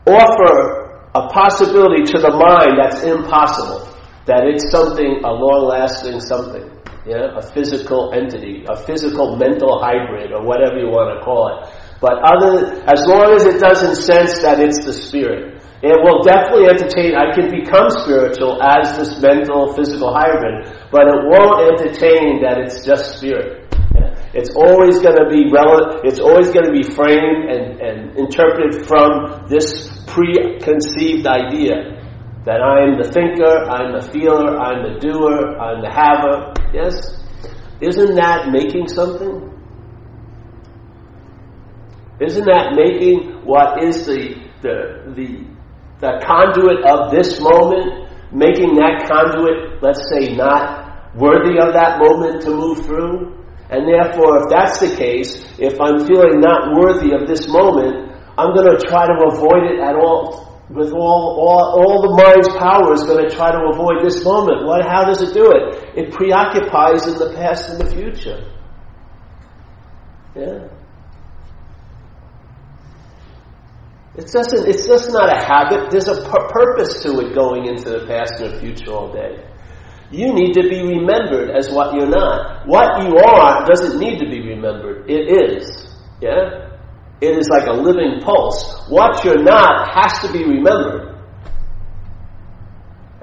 offer 0.07 1.11
a 1.15 1.29
possibility 1.29 2.05
to 2.13 2.19
the 2.21 2.31
mind 2.31 2.79
that's 2.79 3.03
impossible. 3.03 3.89
That 4.27 4.45
it's 4.47 4.71
something, 4.71 5.21
a 5.25 5.33
long-lasting 5.33 6.21
something. 6.21 6.71
Yeah? 7.07 7.37
A 7.37 7.43
physical 7.43 8.13
entity, 8.15 8.65
a 8.69 8.77
physical 8.77 9.37
mental 9.37 9.81
hybrid, 9.83 10.33
or 10.33 10.45
whatever 10.45 10.79
you 10.79 10.89
want 10.89 11.19
to 11.19 11.25
call 11.25 11.59
it. 11.59 11.82
But 12.03 12.19
other, 12.27 12.83
as 12.91 13.07
long 13.07 13.31
as 13.39 13.47
it 13.47 13.63
doesn't 13.63 13.95
sense 13.95 14.43
that 14.43 14.59
it's 14.59 14.85
the 14.85 14.93
spirit, 14.93 15.63
it 15.87 15.95
will 16.03 16.27
definitely 16.27 16.67
entertain, 16.67 17.15
I 17.15 17.31
can 17.31 17.47
become 17.47 17.91
spiritual 18.03 18.59
as 18.59 18.99
this 18.99 19.23
mental, 19.23 19.73
physical 19.75 20.11
hybrid, 20.11 20.67
but 20.91 21.07
it 21.07 21.21
won't 21.31 21.79
entertain 21.79 22.43
that 22.43 22.59
it's 22.59 22.85
just 22.85 23.19
spirit. 23.19 23.71
It's 24.35 24.51
always 24.57 24.99
going 24.99 25.15
to 25.15 25.31
be 25.31 25.47
relevant, 25.53 26.03
it's 26.03 26.19
always 26.19 26.51
going 26.51 26.67
to 26.67 26.73
be 26.73 26.83
framed 26.83 27.47
and, 27.47 27.79
and 27.79 28.19
interpreted 28.19 28.87
from 28.87 29.47
this 29.47 29.91
preconceived 30.07 31.27
idea 31.27 32.03
that 32.45 32.59
I'm 32.59 32.99
the 32.99 33.07
thinker, 33.07 33.71
I'm 33.71 33.95
the 33.95 34.11
feeler, 34.11 34.59
I'm 34.59 34.83
the 34.83 34.99
doer, 34.99 35.55
I'm 35.55 35.83
the 35.83 35.91
haver. 35.93 36.51
Yes? 36.75 37.23
Isn't 37.81 38.17
that 38.17 38.51
making 38.51 38.89
something? 38.89 39.52
Isn't 42.23 42.45
that 42.45 42.75
making 42.79 43.43
what 43.45 43.83
is 43.83 44.07
the, 44.07 44.39
the, 44.63 45.11
the, 45.15 45.43
the 45.99 46.23
conduit 46.23 46.87
of 46.87 47.11
this 47.11 47.41
moment, 47.41 48.09
making 48.33 48.77
that 48.77 49.11
conduit, 49.11 49.83
let's 49.83 50.07
say, 50.09 50.35
not 50.37 51.15
worthy 51.17 51.59
of 51.59 51.75
that 51.75 51.99
moment 51.99 52.43
to 52.43 52.51
move 52.51 52.87
through? 52.87 53.43
And 53.71 53.89
therefore, 53.89 54.45
if 54.45 54.51
that's 54.51 54.79
the 54.81 54.95
case, 54.95 55.43
if 55.59 55.81
I'm 55.81 56.07
feeling 56.07 56.41
not 56.41 56.77
worthy 56.79 57.13
of 57.13 57.27
this 57.27 57.49
moment, 57.49 58.13
I'm 58.39 58.55
going 58.55 58.71
to 58.71 58.79
try 58.87 59.07
to 59.07 59.17
avoid 59.33 59.65
it 59.73 59.81
at 59.81 59.97
all, 59.97 60.63
with 60.71 60.93
all, 60.93 61.37
all, 61.41 61.81
all 61.81 62.03
the 62.03 62.15
mind's 62.23 62.49
power 62.57 62.93
is 62.95 63.03
going 63.05 63.29
to 63.29 63.35
try 63.35 63.51
to 63.51 63.61
avoid 63.73 64.05
this 64.05 64.25
moment. 64.25 64.65
What, 64.65 64.87
how 64.87 65.05
does 65.05 65.21
it 65.21 65.35
do 65.35 65.51
it? 65.51 65.99
It 65.99 66.13
preoccupies 66.13 67.07
in 67.07 67.19
the 67.19 67.35
past 67.37 67.69
and 67.71 67.81
the 67.81 67.91
future. 67.91 68.49
Yeah? 70.37 70.72
It's 74.15 74.33
just, 74.33 74.53
it's 74.53 74.87
just 74.87 75.11
not 75.11 75.33
a 75.33 75.41
habit. 75.41 75.91
There's 75.91 76.09
a 76.09 76.29
purpose 76.29 77.03
to 77.03 77.19
it 77.21 77.35
going 77.35 77.67
into 77.67 77.89
the 77.89 78.07
past 78.07 78.41
and 78.41 78.55
the 78.55 78.61
future 78.61 78.93
all 78.93 79.13
day. 79.13 79.43
You 80.11 80.35
need 80.35 80.53
to 80.55 80.69
be 80.69 80.83
remembered 80.83 81.51
as 81.57 81.73
what 81.73 81.95
you're 81.95 82.11
not. 82.11 82.69
What 82.69 83.03
you 83.03 83.17
are 83.17 83.65
doesn't 83.65 83.99
need 83.99 84.19
to 84.19 84.29
be 84.29 84.41
remembered. 84.41 85.09
It 85.11 85.33
is. 85.33 85.89
Yeah? 86.21 86.77
It 87.23 87.39
is 87.39 87.49
like 87.49 87.67
a 87.67 87.73
living 87.73 88.21
pulse. 88.21 88.85
What 88.91 89.25
you're 89.25 89.43
not 89.43 89.89
has 89.95 90.21
to 90.21 90.31
be 90.31 90.45
remembered. 90.45 91.17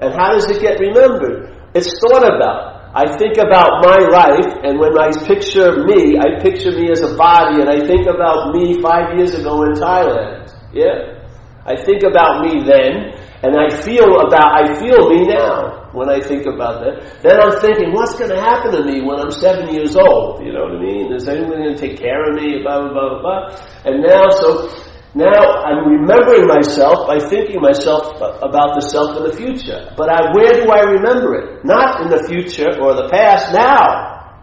And 0.00 0.12
how 0.12 0.32
does 0.32 0.50
it 0.50 0.60
get 0.60 0.80
remembered? 0.80 1.54
It's 1.74 2.00
thought 2.00 2.26
about. 2.26 2.90
I 2.92 3.16
think 3.18 3.36
about 3.36 3.86
my 3.86 3.98
life, 4.10 4.58
and 4.64 4.80
when 4.80 4.98
I 4.98 5.12
picture 5.24 5.84
me, 5.84 6.18
I 6.18 6.42
picture 6.42 6.72
me 6.72 6.90
as 6.90 7.02
a 7.02 7.14
body, 7.14 7.60
and 7.60 7.70
I 7.70 7.86
think 7.86 8.08
about 8.08 8.52
me 8.52 8.82
five 8.82 9.16
years 9.16 9.34
ago 9.34 9.62
in 9.62 9.74
Thailand. 9.74 10.39
Yeah? 10.72 11.18
I 11.66 11.76
think 11.76 12.02
about 12.02 12.40
me 12.44 12.62
then, 12.64 13.12
and 13.42 13.56
I 13.56 13.68
feel 13.82 14.20
about, 14.20 14.52
I 14.56 14.78
feel 14.80 15.08
me 15.10 15.26
now 15.28 15.90
when 15.92 16.08
I 16.08 16.20
think 16.20 16.46
about 16.46 16.80
that. 16.84 17.20
Then 17.22 17.40
I'm 17.40 17.60
thinking, 17.60 17.92
what's 17.92 18.14
going 18.18 18.30
to 18.30 18.40
happen 18.40 18.72
to 18.72 18.84
me 18.84 19.00
when 19.02 19.20
I'm 19.20 19.30
seven 19.30 19.72
years 19.74 19.96
old? 19.96 20.44
You 20.44 20.52
know 20.52 20.64
what 20.64 20.76
I 20.76 20.80
mean? 20.80 21.12
Is 21.12 21.28
anyone 21.28 21.58
going 21.60 21.74
to 21.74 21.80
take 21.80 21.98
care 21.98 22.30
of 22.30 22.36
me? 22.36 22.62
Blah, 22.62 22.88
blah, 22.88 22.92
blah, 22.92 23.20
blah. 23.20 23.40
And 23.84 24.02
now, 24.02 24.28
so, 24.30 24.72
now 25.14 25.36
I'm 25.66 25.88
remembering 25.88 26.46
myself 26.46 27.06
by 27.06 27.18
thinking 27.18 27.60
myself 27.60 28.14
about 28.16 28.78
the 28.78 28.82
self 28.88 29.16
in 29.18 29.24
the 29.24 29.36
future. 29.36 29.92
But 29.96 30.08
I, 30.08 30.32
where 30.32 30.54
do 30.64 30.70
I 30.70 30.80
remember 30.96 31.34
it? 31.34 31.64
Not 31.64 32.02
in 32.02 32.08
the 32.08 32.24
future 32.28 32.70
or 32.80 32.94
the 32.94 33.08
past, 33.10 33.52
now. 33.52 34.38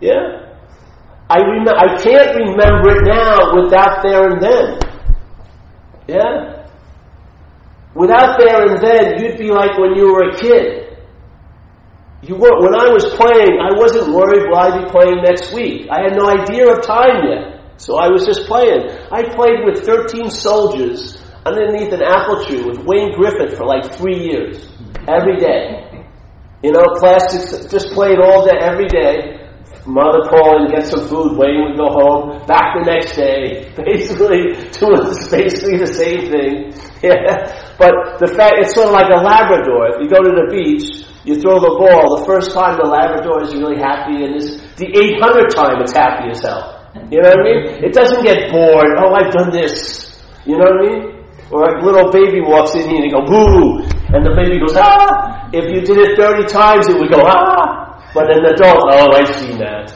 Yeah? 0.00 0.44
I, 1.30 1.38
rem- 1.40 1.68
I 1.68 1.96
can't 2.02 2.36
remember 2.36 2.94
it 2.94 3.02
now 3.06 3.54
without 3.58 4.02
there 4.02 4.28
and 4.30 4.40
then. 4.42 4.83
Yeah? 6.06 6.66
Without 7.94 8.38
there 8.38 8.62
and 8.66 8.82
then, 8.82 9.22
you'd 9.22 9.38
be 9.38 9.50
like 9.50 9.78
when 9.78 9.94
you 9.94 10.12
were 10.12 10.30
a 10.30 10.36
kid. 10.36 10.98
You 12.22 12.36
were, 12.36 12.56
when 12.60 12.74
I 12.74 12.88
was 12.88 13.04
playing, 13.14 13.60
I 13.60 13.76
wasn't 13.76 14.14
worried 14.14 14.48
will 14.48 14.58
I 14.58 14.82
be 14.82 14.90
playing 14.90 15.22
next 15.22 15.52
week. 15.52 15.88
I 15.90 16.02
had 16.02 16.16
no 16.16 16.26
idea 16.26 16.72
of 16.72 16.82
time 16.82 17.22
yet. 17.28 17.60
So 17.76 17.98
I 17.98 18.08
was 18.08 18.24
just 18.24 18.46
playing. 18.46 18.88
I 19.12 19.22
played 19.34 19.60
with 19.64 19.84
13 19.84 20.30
soldiers 20.30 21.20
underneath 21.44 21.92
an 21.92 22.02
apple 22.02 22.44
tree 22.44 22.62
with 22.62 22.78
Wayne 22.86 23.12
Griffith 23.14 23.56
for 23.56 23.66
like 23.66 23.94
three 23.94 24.18
years. 24.18 24.66
Every 25.06 25.36
day. 25.36 26.06
You 26.62 26.72
know, 26.72 26.84
classics, 26.96 27.66
just 27.70 27.92
played 27.92 28.18
all 28.18 28.46
day, 28.46 28.56
every 28.58 28.88
day. 28.88 29.33
Mother 29.86 30.24
call 30.32 30.64
and 30.64 30.72
get 30.72 30.86
some 30.86 31.06
food. 31.08 31.36
Wayne 31.36 31.60
would 31.60 31.76
go 31.76 31.92
home. 31.92 32.40
Back 32.46 32.72
the 32.72 32.88
next 32.88 33.16
day. 33.16 33.68
Basically, 33.76 34.56
doing 34.72 35.04
basically 35.28 35.76
the 35.78 35.90
same 35.92 36.30
thing. 36.30 36.72
Yeah. 37.04 37.52
But 37.76 38.16
the 38.16 38.32
fact, 38.32 38.56
it's 38.64 38.72
sort 38.72 38.88
of 38.88 38.96
like 38.96 39.12
a 39.12 39.20
Labrador. 39.20 39.92
If 39.92 40.00
you 40.00 40.08
go 40.08 40.24
to 40.24 40.32
the 40.32 40.48
beach, 40.48 41.04
you 41.28 41.36
throw 41.36 41.60
the 41.60 41.76
ball, 41.76 42.16
the 42.16 42.24
first 42.24 42.56
time 42.56 42.80
the 42.80 42.88
Labrador 42.88 43.44
is 43.44 43.52
really 43.52 43.76
happy, 43.76 44.24
and 44.24 44.40
this, 44.40 44.56
the 44.80 44.88
800th 44.88 45.52
time 45.52 45.84
it's 45.84 45.92
happy 45.92 46.32
as 46.32 46.40
hell. 46.40 46.80
You 47.12 47.20
know 47.20 47.28
what 47.28 47.40
I 47.40 47.44
mean? 47.44 47.84
It 47.84 47.92
doesn't 47.92 48.24
get 48.24 48.48
bored. 48.48 48.96
Oh, 48.96 49.12
I've 49.12 49.32
done 49.36 49.52
this. 49.52 50.16
You 50.46 50.56
know 50.56 50.64
what 50.64 50.80
I 50.80 50.88
mean? 50.88 51.02
Or 51.52 51.60
a 51.64 51.84
little 51.84 52.08
baby 52.08 52.40
walks 52.40 52.72
in 52.72 52.88
here 52.88 53.04
and 53.04 53.04
you 53.04 53.12
go, 53.12 53.20
boo! 53.20 53.84
And 54.16 54.24
the 54.24 54.32
baby 54.32 54.56
goes, 54.64 54.76
ah! 54.80 55.48
If 55.52 55.68
you 55.68 55.84
did 55.84 55.98
it 56.00 56.16
30 56.16 56.48
times, 56.48 56.88
it 56.88 56.96
would 56.96 57.10
go, 57.10 57.20
ah! 57.20 57.93
But 58.14 58.30
an 58.30 58.46
adult, 58.46 58.94
oh, 58.94 59.10
I've 59.10 59.34
seen 59.34 59.58
that. 59.58 59.90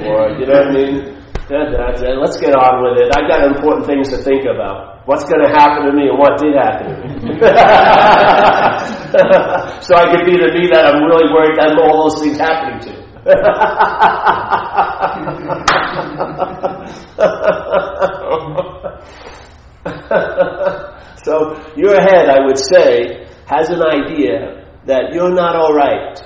bored. 0.00 0.40
You 0.40 0.48
know 0.48 0.56
what 0.56 0.68
I 0.68 0.72
mean? 0.72 1.20
Let's 1.52 2.40
get 2.40 2.56
on 2.56 2.80
with 2.80 2.96
it. 2.96 3.12
I've 3.12 3.28
got 3.28 3.44
important 3.44 3.84
things 3.84 4.08
to 4.08 4.16
think 4.16 4.48
about. 4.48 5.06
What's 5.06 5.28
going 5.28 5.44
to 5.44 5.52
happen 5.52 5.84
to 5.84 5.92
me 5.92 6.08
and 6.08 6.16
what 6.16 6.40
did 6.40 6.56
happen 6.56 6.88
to 6.88 6.96
me. 7.04 7.12
so 9.84 9.92
I 10.00 10.16
could 10.16 10.24
be 10.24 10.40
the 10.40 10.48
me 10.56 10.72
that 10.72 10.88
I'm 10.88 11.04
really 11.04 11.28
worried 11.28 11.60
that 11.60 11.76
all 11.76 12.08
those 12.08 12.24
things 12.24 12.38
happening 12.38 12.80
to. 12.88 13.02
so 21.22 21.54
your 21.76 22.00
head, 22.00 22.30
I 22.30 22.40
would 22.46 22.58
say, 22.58 23.26
has 23.44 23.68
an 23.68 23.82
idea 23.82 24.64
that 24.86 25.12
you're 25.12 25.34
not 25.34 25.54
all 25.54 25.74
right 25.74 26.18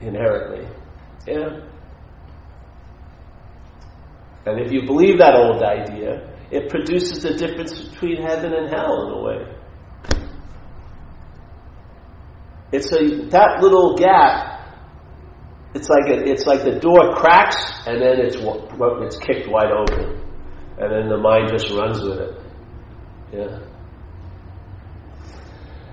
inherently. 0.00 0.68
Yeah. 1.26 1.60
And 4.46 4.60
if 4.60 4.72
you 4.72 4.86
believe 4.86 5.18
that 5.18 5.34
old 5.34 5.62
idea, 5.62 6.34
it 6.50 6.70
produces 6.70 7.22
the 7.22 7.34
difference 7.34 7.78
between 7.78 8.22
heaven 8.22 8.54
and 8.54 8.72
hell 8.72 9.06
in 9.06 9.12
a 9.12 9.22
way. 9.22 9.54
It's 12.72 12.92
a 12.92 13.28
that 13.30 13.60
little 13.60 13.96
gap. 13.96 14.54
It's 15.74 15.88
like 15.88 16.08
a, 16.08 16.30
it's 16.30 16.46
like 16.46 16.64
the 16.64 16.78
door 16.78 17.14
cracks 17.14 17.56
and 17.86 18.00
then 18.00 18.20
it's 18.20 18.36
it's 18.38 19.18
kicked 19.18 19.48
wide 19.50 19.70
open, 19.70 20.22
and 20.78 20.92
then 20.92 21.08
the 21.08 21.18
mind 21.18 21.48
just 21.50 21.70
runs 21.70 22.00
with 22.02 22.18
it. 22.18 22.42
Yeah. 23.32 23.58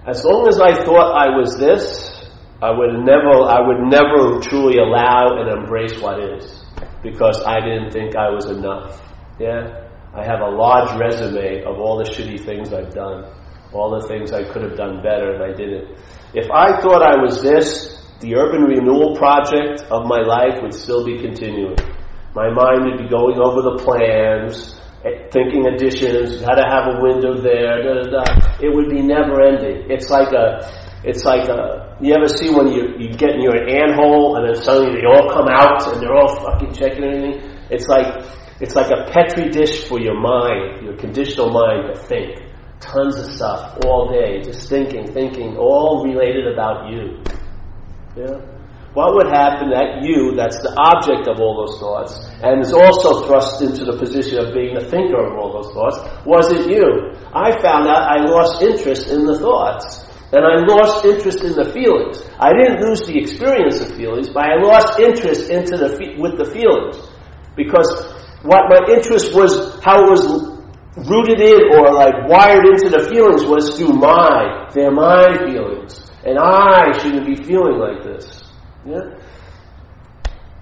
As 0.08 0.24
long 0.24 0.48
as 0.48 0.60
I 0.62 0.86
thought 0.86 1.14
I 1.14 1.36
was 1.36 1.58
this, 1.58 2.15
I 2.62 2.72
would 2.72 3.04
never 3.04 3.44
I 3.44 3.60
would 3.60 3.82
never 3.82 4.40
truly 4.40 4.78
allow 4.80 5.38
and 5.40 5.50
embrace 5.60 6.00
what 6.02 6.20
is 6.20 6.64
because 7.04 7.42
I 7.46 7.60
didn't 7.60 7.92
think 7.92 8.16
I 8.16 8.30
was 8.30 8.46
enough. 8.46 9.02
Yeah? 9.40 9.90
I 10.14 10.24
have 10.24 10.40
a 10.40 10.50
large 10.50 10.98
resume 10.98 11.64
of 11.64 11.78
all 11.78 11.98
the 11.98 12.10
shitty 12.10 12.46
things 12.46 12.72
I've 12.72 12.94
done, 12.94 13.26
all 13.74 14.00
the 14.00 14.08
things 14.08 14.32
I 14.32 14.44
could 14.44 14.64
have 14.64 14.78
done 14.78 15.04
better 15.04 15.34
and 15.34 15.44
I 15.44 15.52
didn't. 15.52 16.00
If 16.34 16.50
I 16.50 16.80
thought 16.80 17.04
I 17.04 17.22
was 17.22 17.44
this, 17.44 18.02
the 18.22 18.36
urban 18.36 18.64
renewal 18.64 19.18
project 19.18 19.84
of 19.92 20.08
my 20.08 20.22
life 20.22 20.62
would 20.62 20.74
still 20.74 21.06
be 21.06 21.20
continuing. 21.20 21.76
My 22.34 22.50
mind 22.50 22.86
would 22.86 22.98
be 22.98 23.10
going 23.10 23.38
over 23.38 23.62
the 23.62 23.84
plans, 23.84 24.80
eh, 25.04 25.28
thinking 25.32 25.68
additions, 25.68 26.42
how 26.42 26.56
to 26.56 26.64
have 26.64 26.96
a 26.96 27.02
window 27.04 27.36
there, 27.42 27.84
da, 27.84 28.04
da, 28.04 28.24
da. 28.24 28.58
It 28.64 28.74
would 28.74 28.90
be 28.90 29.02
never 29.02 29.44
ending. 29.44 29.92
It's 29.92 30.10
like 30.10 30.32
a, 30.32 30.64
it's 31.04 31.26
like 31.26 31.50
a, 31.50 31.85
you 32.02 32.14
ever 32.14 32.28
see 32.28 32.50
when 32.50 32.68
you, 32.68 32.96
you 33.00 33.14
get 33.16 33.32
in 33.32 33.42
your 33.42 33.56
ant 33.56 33.96
hole 33.96 34.36
and 34.36 34.48
then 34.48 34.62
suddenly 34.62 35.00
they 35.00 35.06
all 35.08 35.32
come 35.32 35.48
out 35.48 35.88
and 35.88 36.02
they're 36.02 36.16
all 36.16 36.36
fucking 36.44 36.74
checking 36.74 37.04
everything? 37.04 37.40
It's 37.70 37.88
like, 37.88 38.26
it's 38.60 38.76
like 38.76 38.92
a 38.92 39.10
petri 39.12 39.50
dish 39.50 39.86
for 39.88 40.00
your 40.00 40.20
mind, 40.20 40.84
your 40.86 40.98
conditional 40.98 41.52
mind 41.52 41.94
to 41.94 42.00
think. 42.00 42.42
Tons 42.80 43.18
of 43.18 43.32
stuff 43.32 43.80
all 43.86 44.12
day, 44.12 44.42
just 44.42 44.70
thinking, 44.70 45.12
thinking, 45.12 45.56
all 45.58 46.04
related 46.06 46.52
about 46.52 46.92
you. 46.92 47.24
Yeah? 48.16 48.40
What 48.96 49.14
would 49.16 49.28
happen 49.28 49.72
that 49.72 50.04
you, 50.04 50.36
that's 50.36 50.56
the 50.64 50.72
object 50.72 51.28
of 51.28 51.42
all 51.42 51.68
those 51.68 51.80
thoughts, 51.80 52.16
and 52.42 52.62
is 52.62 52.72
also 52.72 53.28
thrust 53.28 53.62
into 53.62 53.84
the 53.84 53.98
position 53.98 54.40
of 54.40 54.54
being 54.54 54.76
the 54.76 54.88
thinker 54.88 55.20
of 55.20 55.36
all 55.36 55.52
those 55.52 55.74
thoughts, 55.76 56.00
was 56.26 56.52
it 56.52 56.72
you? 56.72 57.12
I 57.36 57.60
found 57.60 57.92
out 57.92 58.08
I 58.08 58.24
lost 58.24 58.64
interest 58.64 59.10
in 59.10 59.26
the 59.26 59.38
thoughts. 59.38 60.05
And 60.34 60.42
I 60.44 60.66
lost 60.66 61.06
interest 61.06 61.44
in 61.44 61.54
the 61.54 61.72
feelings. 61.72 62.24
I 62.40 62.52
didn't 62.52 62.82
lose 62.82 63.06
the 63.06 63.18
experience 63.18 63.80
of 63.82 63.96
feelings, 63.96 64.30
but 64.30 64.44
I 64.44 64.56
lost 64.62 65.00
interest 65.00 65.50
into 65.50 65.78
the 65.78 65.98
fe- 65.98 66.18
with 66.18 66.38
the 66.38 66.46
feelings. 66.46 66.98
Because 67.56 67.88
what 68.42 68.66
my 68.70 68.82
interest 68.90 69.34
was, 69.36 69.80
how 69.84 70.02
it 70.04 70.10
was 70.10 70.26
rooted 71.08 71.40
in 71.40 71.78
or 71.78 71.94
like 71.94 72.28
wired 72.28 72.66
into 72.66 72.90
the 72.90 73.08
feelings 73.10 73.46
was 73.46 73.78
through 73.78 73.94
my, 73.94 74.70
they're 74.74 74.92
my 74.92 75.38
feelings. 75.46 76.02
And 76.26 76.40
I 76.40 76.98
shouldn't 76.98 77.26
be 77.26 77.36
feeling 77.36 77.78
like 77.78 78.04
this. 78.04 78.44
Yeah? 78.86 79.14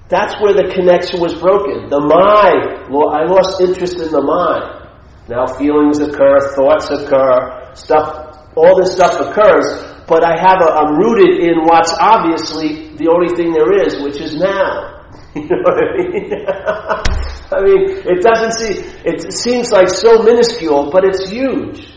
That's 0.10 0.36
where 0.42 0.54
the 0.54 0.72
connection 0.76 1.20
was 1.22 1.34
broken. 1.34 1.90
The 1.90 2.00
my, 2.00 2.52
I 2.92 3.26
lost 3.26 3.62
interest 3.62 3.98
in 3.98 4.12
the 4.12 4.22
mind. 4.22 4.90
Now 5.30 5.48
feelings 5.48 6.00
occur, 6.00 6.54
thoughts 6.54 6.90
occur, 6.92 7.72
stuff, 7.74 8.23
all 8.56 8.80
this 8.80 8.94
stuff 8.94 9.20
occurs, 9.20 9.66
but 10.08 10.24
I 10.24 10.38
have 10.40 10.62
a, 10.62 10.72
I'm 10.72 10.98
rooted 10.98 11.40
in 11.40 11.64
what's 11.64 11.94
obviously 12.00 12.96
the 12.98 13.10
only 13.10 13.36
thing 13.36 13.52
there 13.54 13.72
is, 13.86 14.02
which 14.02 14.20
is 14.22 14.36
now. 14.36 14.92
You 15.36 15.48
know 15.48 15.64
what 15.64 15.84
I 15.84 15.98
mean? 15.98 16.46
I 17.52 17.62
mean, 17.64 17.90
it 18.06 18.22
doesn't 18.22 18.52
seem, 18.54 18.86
it 19.04 19.34
seems 19.34 19.72
like 19.72 19.90
so 19.90 20.22
minuscule, 20.22 20.92
but 20.92 21.04
it's 21.06 21.28
huge. 21.28 21.92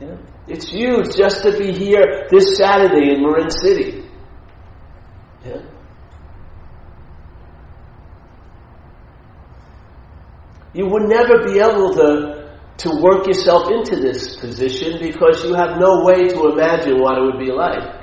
Yeah? 0.00 0.16
It's 0.48 0.70
huge 0.70 1.14
just 1.14 1.42
to 1.42 1.56
be 1.56 1.72
here 1.72 2.26
this 2.30 2.56
Saturday 2.56 3.12
in 3.12 3.22
Marin 3.22 3.50
City. 3.50 4.08
Yeah? 5.44 5.60
You 10.72 10.86
would 10.86 11.02
never 11.02 11.44
be 11.44 11.58
able 11.58 11.94
to, 11.94 12.41
to 12.78 12.90
work 13.00 13.26
yourself 13.26 13.70
into 13.70 13.96
this 13.96 14.36
position 14.36 14.98
because 15.00 15.44
you 15.44 15.54
have 15.54 15.78
no 15.78 16.04
way 16.04 16.28
to 16.28 16.48
imagine 16.52 17.00
what 17.00 17.18
it 17.18 17.22
would 17.22 17.38
be 17.38 17.52
like. 17.52 18.00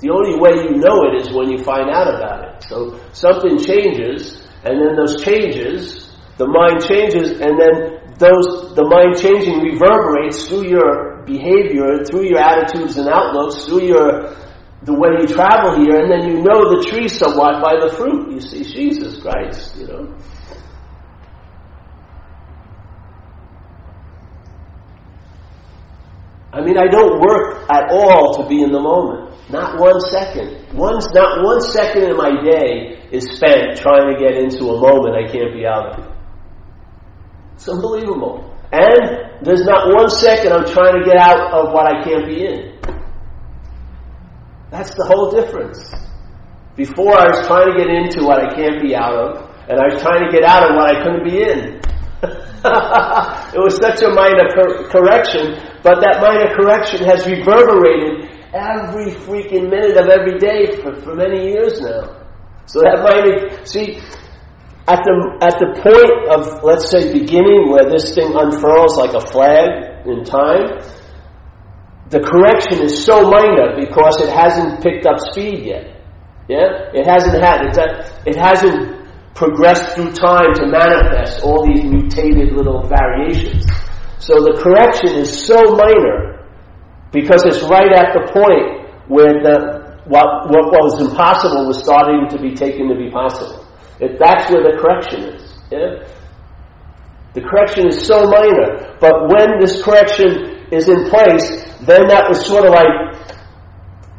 The 0.00 0.10
only 0.10 0.40
way 0.40 0.64
you 0.64 0.80
know 0.80 1.04
it 1.12 1.20
is 1.20 1.34
when 1.34 1.50
you 1.50 1.62
find 1.62 1.90
out 1.90 2.08
about 2.08 2.48
it. 2.48 2.64
So 2.64 2.98
something 3.12 3.58
changes, 3.58 4.40
and 4.64 4.80
then 4.80 4.96
those 4.96 5.22
changes, 5.22 6.08
the 6.38 6.46
mind 6.46 6.80
changes, 6.86 7.32
and 7.40 7.60
then 7.60 8.00
those 8.16 8.74
the 8.74 8.84
mind 8.84 9.20
changing 9.20 9.60
reverberates 9.60 10.48
through 10.48 10.68
your 10.68 11.22
behavior, 11.26 12.04
through 12.04 12.28
your 12.28 12.38
attitudes 12.38 12.96
and 12.96 13.08
outlooks, 13.08 13.66
through 13.66 13.84
your 13.84 14.36
the 14.82 14.94
way 14.94 15.10
you 15.20 15.28
travel 15.28 15.76
here, 15.76 16.00
and 16.00 16.08
then 16.08 16.28
you 16.28 16.42
know 16.42 16.72
the 16.72 16.88
tree 16.88 17.08
somewhat 17.08 17.60
by 17.60 17.76
the 17.76 17.92
fruit. 17.92 18.32
You 18.32 18.40
see 18.40 18.64
Jesus 18.64 19.20
Christ, 19.20 19.76
you 19.76 19.86
know. 19.86 20.16
I 26.52 26.60
mean, 26.60 26.76
I 26.78 26.88
don't 26.88 27.20
work 27.20 27.70
at 27.70 27.90
all 27.90 28.42
to 28.42 28.48
be 28.48 28.62
in 28.62 28.72
the 28.72 28.80
moment. 28.80 29.30
Not 29.50 29.78
one 29.78 30.00
second. 30.00 30.74
One's 30.74 31.08
not 31.12 31.44
one 31.44 31.60
second 31.60 32.04
in 32.04 32.16
my 32.16 32.30
day 32.42 33.02
is 33.10 33.36
spent 33.36 33.78
trying 33.78 34.14
to 34.14 34.18
get 34.18 34.34
into 34.34 34.70
a 34.70 34.80
moment 34.80 35.14
I 35.14 35.30
can't 35.30 35.54
be 35.54 35.66
out 35.66 35.98
of. 35.98 36.16
It's 37.54 37.68
unbelievable. 37.68 38.46
And 38.72 39.44
there's 39.44 39.64
not 39.64 39.92
one 39.94 40.08
second 40.08 40.52
I'm 40.52 40.66
trying 40.66 40.98
to 40.98 41.04
get 41.04 41.16
out 41.18 41.52
of 41.52 41.72
what 41.72 41.86
I 41.86 42.02
can't 42.04 42.26
be 42.26 42.46
in. 42.46 42.78
That's 44.70 44.94
the 44.94 45.04
whole 45.06 45.30
difference. 45.30 45.92
Before 46.76 47.18
I 47.18 47.26
was 47.26 47.46
trying 47.46 47.72
to 47.72 47.76
get 47.76 47.90
into 47.90 48.24
what 48.24 48.38
I 48.38 48.54
can't 48.54 48.80
be 48.80 48.94
out 48.94 49.14
of, 49.14 49.50
and 49.68 49.78
I 49.78 49.92
was 49.92 50.02
trying 50.02 50.24
to 50.24 50.30
get 50.30 50.44
out 50.44 50.70
of 50.70 50.76
what 50.76 50.86
I 50.86 51.02
couldn't 51.02 51.24
be 51.24 51.42
in. 51.42 51.80
it 53.54 53.60
was 53.60 53.76
such 53.82 54.02
a 54.02 54.10
minor 54.10 54.46
cor- 54.54 54.86
correction, 54.88 55.58
but 55.82 56.00
that 56.00 56.20
minor 56.20 56.54
correction 56.54 57.04
has 57.04 57.26
reverberated 57.26 58.28
every 58.52 59.12
freaking 59.12 59.70
minute 59.70 59.96
of 59.96 60.08
every 60.08 60.38
day 60.38 60.76
for, 60.82 61.00
for 61.00 61.14
many 61.14 61.52
years 61.52 61.80
now. 61.80 62.20
So 62.66 62.80
that 62.80 63.02
minor, 63.02 63.64
see, 63.64 63.98
at 64.86 65.00
the, 65.06 65.14
at 65.40 65.56
the 65.58 65.70
point 65.80 66.12
of, 66.34 66.62
let's 66.62 66.90
say, 66.90 67.12
beginning 67.12 67.70
where 67.70 67.88
this 67.88 68.14
thing 68.14 68.32
unfurls 68.34 68.96
like 68.96 69.14
a 69.14 69.24
flag 69.26 70.06
in 70.06 70.24
time, 70.24 70.82
the 72.10 72.20
correction 72.20 72.82
is 72.82 73.04
so 73.04 73.30
minor 73.30 73.78
because 73.78 74.20
it 74.20 74.30
hasn't 74.30 74.82
picked 74.82 75.06
up 75.06 75.20
speed 75.32 75.64
yet. 75.64 76.02
Yeah? 76.48 76.90
It 76.92 77.06
hasn't 77.06 77.40
had, 77.40 77.66
it's 77.66 77.78
a, 77.78 78.02
it 78.26 78.36
hasn't 78.36 79.00
progressed 79.34 79.94
through 79.94 80.12
time 80.12 80.52
to 80.54 80.66
manifest 80.66 81.42
all 81.42 81.64
these 81.66 81.84
mutated 81.84 82.52
little 82.52 82.82
variations. 82.82 83.64
So 84.20 84.36
the 84.44 84.60
correction 84.60 85.16
is 85.16 85.32
so 85.32 85.56
minor 85.80 86.44
because 87.10 87.42
it's 87.48 87.64
right 87.64 87.88
at 87.88 88.12
the 88.12 88.28
point 88.28 88.84
where 89.08 89.40
the, 89.40 89.98
what, 90.04 90.52
what 90.52 90.70
was 90.76 91.00
impossible 91.00 91.66
was 91.66 91.80
starting 91.80 92.28
to 92.28 92.38
be 92.38 92.54
taken 92.54 92.88
to 92.88 92.94
be 92.94 93.10
possible. 93.10 93.66
It, 93.98 94.20
that's 94.20 94.52
where 94.52 94.62
the 94.62 94.76
correction 94.76 95.34
is. 95.34 95.58
Yeah? 95.72 96.04
The 97.32 97.40
correction 97.40 97.88
is 97.88 98.04
so 98.06 98.28
minor, 98.28 98.96
but 99.00 99.32
when 99.32 99.58
this 99.58 99.82
correction 99.82 100.68
is 100.70 100.88
in 100.88 101.08
place, 101.08 101.64
then 101.88 102.06
that 102.12 102.28
was 102.28 102.44
sort 102.44 102.66
of 102.68 102.76
like 102.76 103.16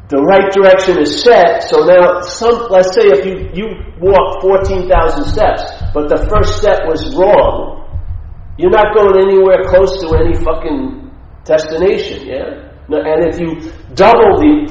the 0.09 0.19
right 0.19 0.51
direction 0.51 0.99
is 0.99 1.23
set, 1.23 1.63
so 1.69 1.85
now 1.87 2.19
some, 2.21 2.67
let's 2.67 2.91
say 2.91 3.07
if 3.15 3.23
you, 3.23 3.47
you 3.55 3.67
walk 4.01 4.41
14,000 4.41 5.23
steps, 5.23 5.63
but 5.93 6.09
the 6.09 6.27
first 6.27 6.59
step 6.59 6.83
was 6.83 7.15
wrong, 7.15 7.70
you're 8.61 8.69
not 8.69 8.93
going 8.93 9.17
anywhere 9.17 9.65
close 9.65 9.97
to 10.05 10.13
any 10.21 10.37
fucking 10.37 11.09
destination, 11.43 12.29
yeah? 12.29 12.69
And 12.87 13.25
if 13.25 13.41
you 13.41 13.57
double 13.97 14.37
the 14.37 14.69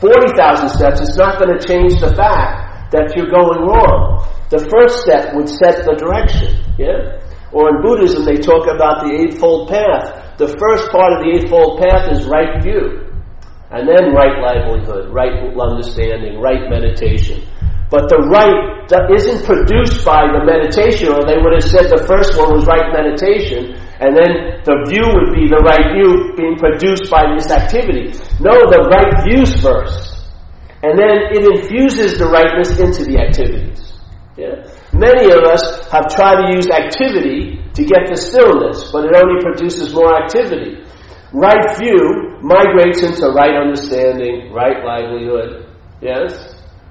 40,000 0.00 0.68
steps, 0.68 1.00
it's 1.00 1.16
not 1.16 1.40
going 1.40 1.56
to 1.56 1.60
change 1.64 1.96
the 2.00 2.12
fact 2.12 2.92
that 2.92 3.16
you're 3.16 3.32
going 3.32 3.64
wrong. 3.64 4.28
The 4.50 4.60
first 4.68 5.00
step 5.00 5.34
would 5.34 5.48
set 5.48 5.88
the 5.88 5.96
direction, 5.96 6.60
yeah? 6.76 7.24
Or 7.52 7.68
in 7.72 7.82
Buddhism, 7.82 8.24
they 8.28 8.36
talk 8.36 8.68
about 8.68 9.08
the 9.08 9.12
Eightfold 9.16 9.68
Path. 9.68 10.36
The 10.36 10.48
first 10.60 10.92
part 10.92 11.16
of 11.16 11.24
the 11.24 11.30
Eightfold 11.34 11.80
Path 11.80 12.12
is 12.12 12.26
right 12.26 12.62
view. 12.62 13.08
And 13.70 13.86
then 13.86 14.12
right 14.12 14.36
livelihood, 14.42 15.14
right 15.14 15.48
understanding, 15.56 16.40
right 16.40 16.68
meditation. 16.68 17.46
But 17.90 18.06
the 18.06 18.22
right 18.30 18.80
isn't 18.90 19.42
produced 19.44 20.06
by 20.06 20.30
the 20.30 20.46
meditation, 20.46 21.10
or 21.10 21.26
they 21.26 21.38
would 21.38 21.54
have 21.58 21.66
said 21.66 21.90
the 21.90 22.06
first 22.06 22.38
one 22.38 22.54
was 22.54 22.66
right 22.66 22.90
meditation, 22.94 23.74
and 23.98 24.14
then 24.14 24.62
the 24.62 24.86
view 24.86 25.02
would 25.02 25.34
be 25.34 25.50
the 25.50 25.62
right 25.62 25.94
view 25.94 26.34
being 26.38 26.54
produced 26.54 27.10
by 27.10 27.34
this 27.34 27.50
activity. 27.50 28.14
No, 28.38 28.54
the 28.70 28.86
right 28.90 29.26
view's 29.26 29.58
first. 29.58 30.22
And 30.82 30.98
then 30.98 31.34
it 31.34 31.42
infuses 31.44 32.18
the 32.18 32.26
rightness 32.26 32.78
into 32.78 33.04
the 33.04 33.18
activities. 33.18 33.92
Yeah? 34.38 34.64
Many 34.94 35.30
of 35.30 35.44
us 35.44 35.86
have 35.90 36.08
tried 36.08 36.46
to 36.46 36.56
use 36.56 36.70
activity 36.70 37.60
to 37.74 37.82
get 37.84 38.08
the 38.08 38.16
stillness, 38.16 38.90
but 38.90 39.04
it 39.04 39.14
only 39.14 39.42
produces 39.42 39.92
more 39.92 40.16
activity. 40.16 40.82
Right 41.32 41.76
view 41.78 42.38
migrates 42.40 43.02
into 43.02 43.28
right 43.30 43.54
understanding, 43.54 44.52
right 44.52 44.82
livelihood. 44.82 45.68
Yes? 46.00 46.49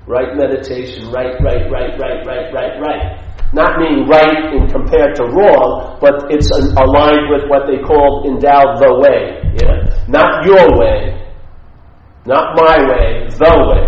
Right 0.10 0.34
meditation, 0.34 1.12
right, 1.12 1.38
right, 1.38 1.69
right, 1.69 1.93
right, 2.02 2.26
right, 2.26 2.50
right, 2.50 2.82
right. 2.82 3.30
Not 3.54 3.78
meaning 3.78 4.10
right 4.10 4.58
in 4.58 4.65
compared 4.65 5.13
to 5.17 5.24
wrong, 5.30 6.00
but 6.02 6.34
it's 6.34 6.50
aligned 6.50 7.30
with 7.30 7.45
what 7.45 7.69
they 7.69 7.78
call 7.78 8.26
endowed 8.26 8.82
the 8.82 8.89
way. 8.98 9.38
Yeah? 9.62 9.86
Not 10.10 10.50
your 10.50 10.65
way, 10.82 11.13
not 12.26 12.58
my 12.58 12.89
way, 12.89 13.30
the 13.30 13.54
way. 13.69 13.86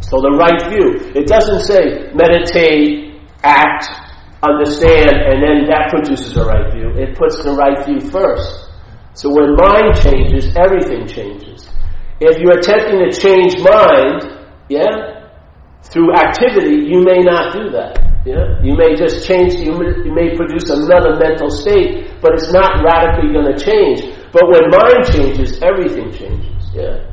So 0.00 0.24
the 0.24 0.40
right 0.40 0.72
view. 0.72 1.12
It 1.12 1.28
doesn't 1.28 1.68
say 1.68 2.08
meditate, 2.16 3.20
act, 3.44 3.92
understand, 4.42 5.12
and 5.12 5.44
then 5.44 5.68
that 5.68 5.90
produces 5.90 6.34
a 6.38 6.44
right 6.44 6.72
view. 6.72 6.96
It 6.96 7.18
puts 7.18 7.44
the 7.44 7.52
right 7.52 7.84
view 7.84 8.00
first. 8.00 8.72
So 9.12 9.28
when 9.28 9.54
mind 9.54 10.00
changes, 10.00 10.48
everything 10.56 11.06
changes. 11.06 11.68
If 12.20 12.38
you're 12.38 12.58
attempting 12.58 13.04
to 13.04 13.12
change 13.12 13.60
mind, 13.60 14.40
yeah, 14.70 15.09
through 15.82 16.12
activity, 16.12 16.86
you 16.86 17.02
may 17.02 17.24
not 17.24 17.52
do 17.52 17.70
that. 17.72 18.10
Yeah, 18.26 18.60
you 18.62 18.76
may 18.76 18.94
just 18.94 19.26
change. 19.26 19.54
You 19.54 19.72
may, 19.72 19.96
you 20.04 20.12
may 20.12 20.36
produce 20.36 20.68
another 20.68 21.16
mental 21.16 21.48
state, 21.48 22.20
but 22.20 22.36
it's 22.36 22.52
not 22.52 22.84
radically 22.84 23.32
going 23.32 23.48
to 23.48 23.56
change. 23.56 24.04
But 24.30 24.44
when 24.44 24.68
mind 24.68 25.08
changes, 25.08 25.58
everything 25.62 26.12
changes. 26.12 26.68
Yeah. 26.74 27.08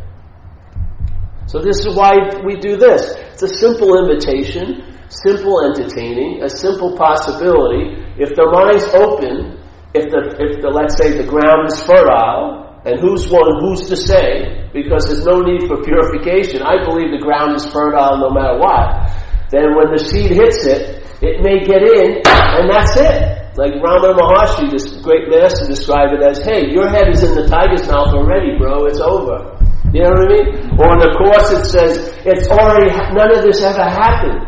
So 1.47 1.63
this 1.63 1.79
is 1.85 1.95
why 1.95 2.43
we 2.43 2.59
do 2.59 2.75
this. 2.75 3.15
It's 3.31 3.43
a 3.43 3.47
simple 3.47 3.95
invitation, 4.03 4.99
simple 5.07 5.63
entertaining, 5.63 6.43
a 6.43 6.49
simple 6.49 6.97
possibility. 6.97 8.03
If 8.19 8.35
the 8.35 8.51
mind's 8.51 8.83
open, 8.93 9.63
if 9.95 10.11
the, 10.11 10.35
if 10.43 10.61
the, 10.61 10.67
let's 10.67 10.97
say 10.97 11.15
the 11.15 11.23
ground 11.23 11.71
is 11.71 11.81
fertile, 11.81 12.66
and 12.85 12.99
who's 12.99 13.27
one, 13.29 13.59
who's 13.61 13.87
to 13.89 13.95
say, 13.95 14.69
because 14.73 15.05
there's 15.07 15.25
no 15.25 15.41
need 15.41 15.67
for 15.67 15.81
purification. 15.83 16.61
I 16.61 16.83
believe 16.85 17.11
the 17.11 17.23
ground 17.23 17.55
is 17.55 17.65
fertile 17.65 18.19
no 18.21 18.29
matter 18.29 18.59
what. 18.59 19.09
Then 19.49 19.75
when 19.75 19.91
the 19.91 19.99
seed 19.99 20.31
hits 20.31 20.65
it, 20.65 21.03
it 21.21 21.41
may 21.41 21.65
get 21.65 21.81
in, 21.81 22.21
and 22.25 22.69
that's 22.69 22.95
it. 22.99 23.37
Like 23.57 23.73
Ramana 23.81 24.13
Maharshi, 24.13 24.69
this 24.69 25.01
great 25.01 25.29
master, 25.29 25.65
described 25.65 26.13
it 26.13 26.21
as, 26.21 26.43
hey, 26.45 26.69
your 26.69 26.89
head 26.89 27.09
is 27.09 27.23
in 27.23 27.33
the 27.33 27.47
tiger's 27.47 27.87
mouth 27.89 28.13
already, 28.13 28.55
bro, 28.57 28.85
it's 28.85 28.99
over. 28.99 29.57
You 29.93 30.03
know 30.03 30.11
what 30.13 30.29
I 30.29 30.35
mean? 30.35 30.47
Or 30.77 30.93
in 30.93 30.99
the 31.01 31.15
Course 31.17 31.49
it 31.49 31.65
says, 31.65 32.13
it's 32.21 32.47
already, 32.49 32.91
none 33.15 33.33
of 33.33 33.41
this 33.41 33.63
ever 33.63 33.81
happened. 33.81 34.45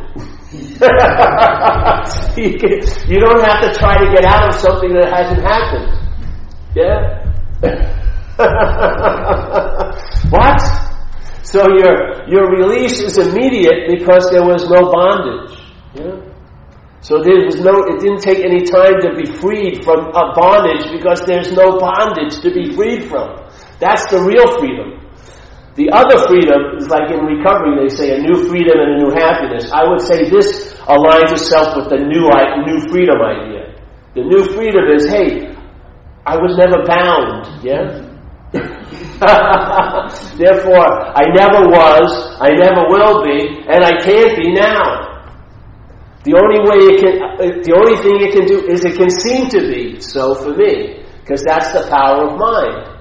you, 2.37 2.59
can, 2.59 2.85
you 3.09 3.19
don't 3.19 3.41
have 3.41 3.65
to 3.65 3.73
try 3.79 3.97
to 3.97 4.13
get 4.13 4.25
out 4.25 4.53
of 4.53 4.55
something 4.59 4.93
that 4.93 5.09
hasn't 5.09 5.41
happened. 5.41 5.89
Yeah? 6.75 7.25
what? 10.31 10.61
So 11.43 11.65
your, 11.67 12.29
your 12.29 12.47
release 12.51 12.99
is 13.01 13.17
immediate 13.17 13.89
because 13.89 14.29
there 14.31 14.45
was 14.45 14.69
no 14.69 14.91
bondage. 14.91 15.59
Yeah? 15.95 16.29
So 17.01 17.23
there 17.23 17.43
was 17.47 17.59
no, 17.59 17.83
it 17.87 17.99
didn't 17.99 18.21
take 18.21 18.39
any 18.39 18.63
time 18.63 18.99
to 19.01 19.15
be 19.15 19.25
freed 19.25 19.83
from 19.83 20.11
a 20.11 20.31
bondage 20.35 20.91
because 20.91 21.23
there's 21.25 21.51
no 21.51 21.79
bondage 21.79 22.39
to 22.43 22.51
be 22.51 22.75
freed 22.75 23.09
from. 23.09 23.39
That's 23.79 24.05
the 24.11 24.19
real 24.19 24.59
freedom. 24.59 24.99
The 25.75 25.91
other 25.95 26.27
freedom 26.27 26.75
is 26.75 26.87
like 26.89 27.07
in 27.11 27.23
recovery, 27.23 27.79
they 27.79 27.87
say 27.87 28.15
a 28.15 28.19
new 28.19 28.47
freedom 28.47 28.79
and 28.79 28.95
a 28.95 28.97
new 28.99 29.11
happiness. 29.15 29.71
I 29.71 29.87
would 29.87 30.01
say 30.01 30.29
this 30.29 30.75
aligns 30.87 31.31
itself 31.31 31.77
with 31.77 31.87
the 31.87 32.03
new, 32.03 32.27
new 32.67 32.83
freedom 32.91 33.19
idea. 33.23 33.79
The 34.15 34.23
new 34.27 34.43
freedom 34.51 34.91
is, 34.91 35.07
hey, 35.07 35.55
I 36.25 36.35
was 36.35 36.57
never 36.57 36.83
bound, 36.83 37.63
yeah? 37.63 38.08
Therefore, 40.39 40.87
I 41.13 41.25
never 41.29 41.69
was, 41.69 42.37
I 42.41 42.49
never 42.57 42.89
will 42.89 43.21
be, 43.23 43.61
and 43.67 43.83
I 43.85 44.01
can't 44.01 44.35
be 44.37 44.53
now. 44.53 45.09
The 46.23 46.33
only 46.33 46.59
way 46.65 46.77
it 46.89 46.99
can, 46.99 47.21
uh, 47.21 47.61
the 47.61 47.73
only 47.77 47.95
thing 48.01 48.19
it 48.19 48.33
can 48.33 48.45
do 48.45 48.65
is 48.67 48.83
it 48.83 48.97
can 48.97 49.09
seem 49.09 49.49
to 49.49 49.59
be 49.69 50.01
so 50.01 50.33
for 50.33 50.55
me, 50.55 51.05
because 51.21 51.43
that's 51.43 51.71
the 51.73 51.87
power 51.89 52.27
of 52.27 52.39
mind. 52.39 52.97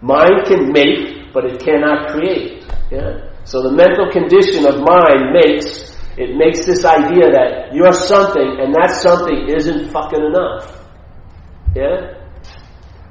Mind 0.00 0.46
can 0.46 0.72
make, 0.72 1.32
but 1.34 1.44
it 1.44 1.60
cannot 1.60 2.08
create. 2.10 2.64
Yeah? 2.90 3.30
So 3.44 3.62
the 3.62 3.72
mental 3.72 4.10
condition 4.10 4.66
of 4.66 4.80
mind 4.80 5.32
makes, 5.32 5.94
it 6.16 6.36
makes 6.36 6.64
this 6.64 6.84
idea 6.84 7.30
that 7.30 7.74
you're 7.74 7.92
something, 7.92 8.60
and 8.64 8.74
that 8.74 8.96
something 8.96 9.46
isn't 9.54 9.90
fucking 9.92 10.24
enough. 10.24 10.72
Yeah? 11.74 12.15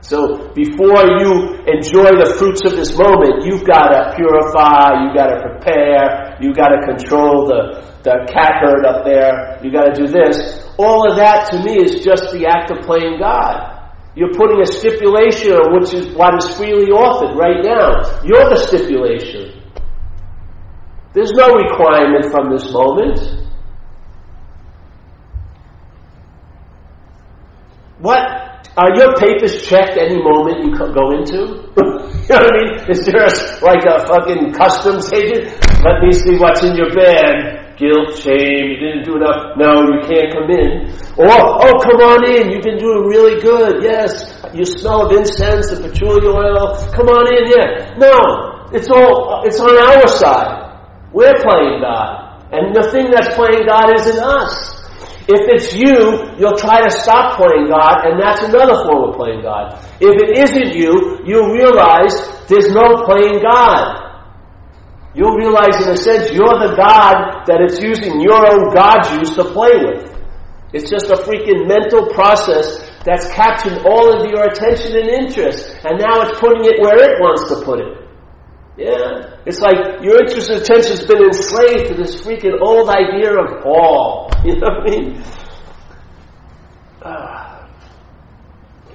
So 0.06 0.54
before 0.54 1.02
you 1.18 1.66
enjoy 1.66 2.14
the 2.14 2.38
fruits 2.38 2.62
of 2.62 2.78
this 2.78 2.94
moment, 2.94 3.42
you've 3.42 3.66
got 3.66 3.90
to 3.90 4.14
purify, 4.14 5.02
you've 5.02 5.18
got 5.18 5.34
to 5.34 5.42
prepare, 5.42 6.38
you've 6.40 6.56
got 6.56 6.70
to 6.70 6.86
control 6.86 7.50
the, 7.50 7.82
the 8.06 8.30
cat 8.30 8.62
herd 8.62 8.86
up 8.86 9.04
there, 9.04 9.58
you've 9.64 9.74
got 9.74 9.90
to 9.90 9.94
do 9.98 10.06
this. 10.06 10.62
All 10.78 11.10
of 11.10 11.18
that 11.18 11.50
to 11.50 11.64
me 11.66 11.82
is 11.82 12.06
just 12.06 12.30
the 12.30 12.46
act 12.46 12.70
of 12.70 12.86
playing 12.86 13.18
God. 13.18 13.98
You're 14.14 14.34
putting 14.38 14.62
a 14.62 14.68
stipulation 14.68 15.54
on 15.58 15.74
which 15.74 15.92
is 15.92 16.14
what 16.14 16.38
is 16.38 16.54
freely 16.54 16.94
offered 16.94 17.34
right 17.34 17.66
now. 17.66 18.22
You're 18.22 18.46
the 18.46 18.62
stipulation. 18.62 19.60
There's 21.14 21.32
no 21.32 21.50
requirement 21.50 22.30
from 22.30 22.52
this 22.54 22.70
moment. 22.72 23.42
What 27.98 28.45
are 28.78 28.92
your 28.96 29.16
papers 29.16 29.66
checked 29.66 29.98
any 29.98 30.22
moment 30.22 30.60
you 30.60 30.76
go 30.76 31.16
into? 31.16 31.64
you 32.28 32.28
know 32.28 32.44
what 32.44 32.52
I 32.52 32.60
mean? 32.60 32.92
Is 32.92 33.06
there 33.06 33.24
a, 33.24 33.32
like 33.64 33.88
a 33.88 34.04
fucking 34.06 34.52
customs 34.52 35.12
agent? 35.14 35.48
Let 35.80 36.04
me 36.04 36.12
see 36.12 36.36
what's 36.36 36.62
in 36.64 36.76
your 36.76 36.92
bag. 36.92 37.78
Guilt, 37.78 38.20
shame, 38.20 38.72
you 38.72 38.78
didn't 38.80 39.04
do 39.04 39.16
enough. 39.16 39.56
No, 39.56 39.84
you 39.84 40.00
can't 40.08 40.32
come 40.32 40.52
in. 40.52 40.92
Or, 41.16 41.28
oh, 41.28 41.80
come 41.84 42.00
on 42.04 42.28
in. 42.28 42.52
You've 42.52 42.64
been 42.64 42.78
doing 42.78 43.08
really 43.08 43.42
good. 43.42 43.84
Yes. 43.84 44.44
You 44.54 44.66
smell 44.66 45.08
of 45.08 45.12
incense 45.12 45.72
and 45.72 45.84
patchouli 45.84 46.28
oil. 46.28 46.76
Come 46.92 47.08
on 47.08 47.32
in. 47.32 47.52
Yeah. 47.52 47.96
No. 47.96 48.68
It's 48.72 48.90
all, 48.90 49.44
it's 49.46 49.60
on 49.60 49.72
our 49.72 50.08
side. 50.08 50.80
We're 51.14 51.36
playing 51.40 51.80
God. 51.80 52.44
And 52.52 52.76
the 52.76 52.90
thing 52.92 53.12
that's 53.12 53.36
playing 53.36 53.68
God 53.68 53.94
isn't 54.00 54.20
us. 54.20 54.85
If 55.28 55.42
it's 55.50 55.74
you, 55.74 56.38
you'll 56.38 56.58
try 56.58 56.86
to 56.86 56.92
stop 56.92 57.38
playing 57.38 57.70
God, 57.70 58.06
and 58.06 58.22
that's 58.22 58.46
another 58.46 58.86
form 58.86 59.10
of 59.10 59.16
playing 59.18 59.42
God. 59.42 59.74
If 60.00 60.14
it 60.22 60.38
isn't 60.38 60.78
you, 60.78 61.26
you'll 61.26 61.50
realize 61.50 62.14
there's 62.46 62.70
no 62.70 63.02
playing 63.10 63.42
God. 63.42 64.06
You'll 65.16 65.34
realize, 65.34 65.82
in 65.82 65.90
a 65.90 65.98
sense, 65.98 66.30
you're 66.30 66.60
the 66.62 66.78
God 66.78 67.48
that 67.48 67.58
it's 67.58 67.82
using 67.82 68.22
your 68.22 68.38
own 68.38 68.70
God 68.76 69.02
juice 69.10 69.34
to 69.36 69.46
play 69.46 69.74
with. 69.74 70.14
It's 70.74 70.92
just 70.92 71.10
a 71.10 71.16
freaking 71.16 71.66
mental 71.68 72.14
process 72.14 72.86
that's 73.04 73.32
captured 73.34 73.82
all 73.88 74.14
of 74.14 74.30
your 74.30 74.46
attention 74.46 74.94
and 74.94 75.10
interest, 75.10 75.74
and 75.86 75.98
now 75.98 76.22
it's 76.22 76.40
putting 76.40 76.66
it 76.66 76.82
where 76.82 77.02
it 77.02 77.18
wants 77.20 77.50
to 77.50 77.66
put 77.66 77.80
it. 77.80 78.05
Yeah. 78.78 79.38
It's 79.46 79.60
like 79.60 80.04
your 80.04 80.20
interest 80.20 80.50
and 80.50 80.62
attention's 80.62 81.06
been 81.06 81.24
enslaved 81.24 81.88
to 81.90 81.94
this 81.96 82.22
freaking 82.22 82.60
old 82.62 82.90
idea 82.90 83.32
of 83.40 83.64
Paul. 83.64 84.30
You 84.46 84.54
know 84.62 84.78
what 84.78 84.86
I 84.86 84.90
mean? 84.92 85.24
Uh, 87.02 87.68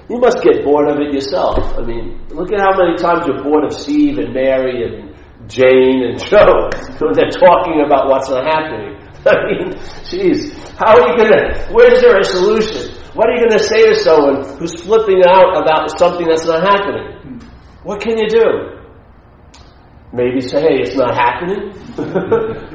you 0.09 0.17
must 0.17 0.41
get 0.43 0.63
bored 0.63 0.87
of 0.89 0.97
it 0.99 1.13
yourself. 1.13 1.57
I 1.77 1.81
mean, 1.81 2.25
look 2.29 2.53
at 2.53 2.59
how 2.61 2.71
many 2.77 2.95
times 2.95 3.27
you're 3.27 3.43
bored 3.43 3.65
of 3.65 3.73
Steve 3.73 4.17
and 4.17 4.33
Mary 4.33 4.83
and 4.87 5.13
Jane 5.49 6.03
and 6.07 6.23
Joe 6.31 6.69
when 6.99 7.11
they're 7.13 7.35
talking 7.35 7.83
about 7.85 8.07
what's 8.07 8.29
not 8.29 8.45
happening. 8.45 8.95
I 9.27 9.35
mean, 9.51 9.73
jeez, 10.07 10.55
how 10.79 10.95
are 10.95 11.09
you 11.11 11.17
gonna, 11.17 11.67
where's 11.73 11.99
there 11.99 12.17
a 12.17 12.23
solution? 12.23 12.95
What 13.13 13.27
are 13.27 13.35
you 13.35 13.49
gonna 13.49 13.59
say 13.59 13.89
to 13.89 13.95
someone 13.95 14.57
who's 14.57 14.81
flipping 14.81 15.21
out 15.27 15.61
about 15.61 15.99
something 15.99 16.27
that's 16.27 16.45
not 16.45 16.63
happening? 16.63 17.41
What 17.83 17.99
can 17.99 18.17
you 18.17 18.29
do? 18.29 18.70
Maybe 20.13 20.41
say, 20.41 20.59
hey, 20.59 20.77
it's 20.83 20.95
not 20.95 21.15
happening. 21.15 21.71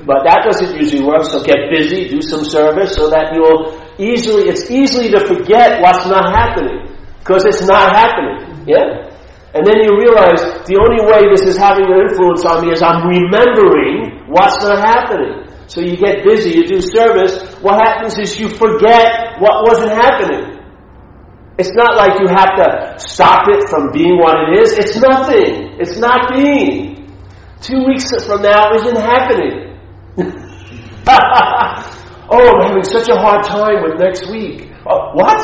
but 0.09 0.25
that 0.25 0.41
doesn't 0.49 0.73
usually 0.81 1.05
work, 1.05 1.25
so 1.25 1.45
get 1.45 1.69
busy, 1.71 2.09
do 2.09 2.23
some 2.23 2.45
service 2.45 2.95
so 2.97 3.11
that 3.11 3.37
you'll 3.37 3.77
easily, 4.01 4.49
it's 4.49 4.71
easy 4.71 5.11
to 5.13 5.21
forget 5.21 5.83
what's 5.83 6.07
not 6.09 6.33
happening. 6.33 6.97
Because 7.21 7.45
it's 7.45 7.67
not 7.67 7.93
happening. 7.93 8.65
Yeah? 8.67 9.13
And 9.53 9.67
then 9.69 9.85
you 9.85 10.01
realize 10.01 10.41
the 10.65 10.81
only 10.81 11.05
way 11.05 11.29
this 11.29 11.45
is 11.45 11.57
having 11.61 11.85
an 11.85 12.09
influence 12.09 12.45
on 12.45 12.65
me 12.65 12.73
is 12.73 12.81
I'm 12.81 13.05
remembering 13.05 14.29
what's 14.29 14.57
not 14.65 14.81
happening. 14.81 15.45
So 15.67 15.81
you 15.81 15.97
get 15.97 16.25
busy, 16.25 16.57
you 16.57 16.67
do 16.67 16.81
service. 16.81 17.37
What 17.61 17.77
happens 17.85 18.17
is 18.19 18.39
you 18.39 18.49
forget 18.49 19.41
what 19.41 19.65
wasn't 19.69 19.93
happening. 19.93 20.57
It's 21.59 21.73
not 21.73 21.97
like 21.97 22.21
you 22.21 22.29
have 22.29 22.53
to 22.57 22.99
stop 22.99 23.49
it 23.49 23.69
from 23.69 23.93
being 23.93 24.17
what 24.19 24.37
it 24.49 24.61
is. 24.61 24.73
It's 24.79 24.97
nothing. 24.97 25.81
It's 25.81 25.99
not 25.99 26.33
being. 26.33 26.96
Two 27.63 27.85
weeks 27.87 28.11
from 28.27 28.43
now 28.43 28.73
isn't 28.75 28.97
happening. 28.97 29.79
oh, 32.29 32.61
I'm 32.61 32.69
having 32.69 32.85
such 32.85 33.09
a 33.09 33.17
hard 33.17 33.45
time 33.45 33.83
with 33.83 33.99
next 34.01 34.29
week. 34.31 34.71
Uh, 34.87 35.13
what? 35.13 35.41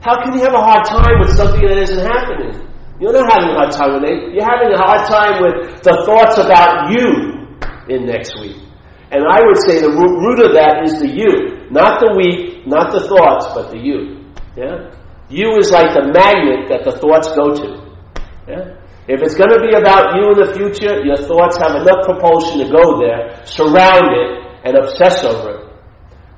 How 0.00 0.22
can 0.22 0.32
you 0.34 0.40
have 0.42 0.54
a 0.54 0.62
hard 0.62 0.84
time 0.84 1.20
with 1.20 1.36
something 1.36 1.62
that 1.62 1.78
isn't 1.78 2.04
happening? 2.04 2.68
You're 2.98 3.12
not 3.12 3.30
having 3.32 3.50
a 3.50 3.58
hard 3.58 3.72
time 3.72 3.94
with 3.94 4.04
it. 4.10 4.34
You're 4.34 4.48
having 4.48 4.72
a 4.72 4.78
hard 4.78 5.06
time 5.06 5.42
with 5.42 5.82
the 5.82 5.94
thoughts 6.06 6.38
about 6.38 6.90
you 6.90 7.58
in 7.88 8.06
next 8.06 8.34
week. 8.40 8.56
And 9.10 9.24
I 9.28 9.44
would 9.44 9.58
say 9.68 9.80
the 9.80 9.90
root 9.90 10.40
of 10.40 10.54
that 10.54 10.82
is 10.84 10.98
the 10.98 11.08
you. 11.08 11.68
Not 11.70 12.00
the 12.00 12.14
week, 12.16 12.66
not 12.66 12.92
the 12.92 13.00
thoughts, 13.06 13.46
but 13.54 13.70
the 13.70 13.78
you. 13.78 14.24
Yeah? 14.56 14.94
You 15.28 15.56
is 15.58 15.70
like 15.70 15.94
the 15.94 16.12
magnet 16.12 16.68
that 16.68 16.84
the 16.84 16.92
thoughts 16.98 17.28
go 17.36 17.54
to. 17.54 17.68
Yeah? 18.48 18.81
If 19.08 19.20
it's 19.22 19.34
going 19.34 19.50
to 19.50 19.58
be 19.58 19.74
about 19.74 20.14
you 20.14 20.30
in 20.30 20.38
the 20.38 20.54
future, 20.54 21.02
your 21.02 21.18
thoughts 21.18 21.58
have 21.58 21.74
enough 21.82 22.06
propulsion 22.06 22.62
to 22.62 22.70
go 22.70 23.02
there, 23.02 23.42
surround 23.44 24.14
it, 24.14 24.30
and 24.62 24.78
obsess 24.78 25.24
over 25.24 25.50
it. 25.58 25.62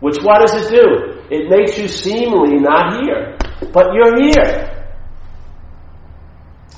Which 0.00 0.16
what 0.22 0.40
does 0.40 0.56
it 0.56 0.72
do? 0.72 1.20
It 1.28 1.50
makes 1.50 1.76
you 1.76 1.88
seemingly 1.88 2.58
not 2.58 3.04
here. 3.04 3.36
But 3.72 3.92
you're 3.92 4.16
here. 4.16 4.70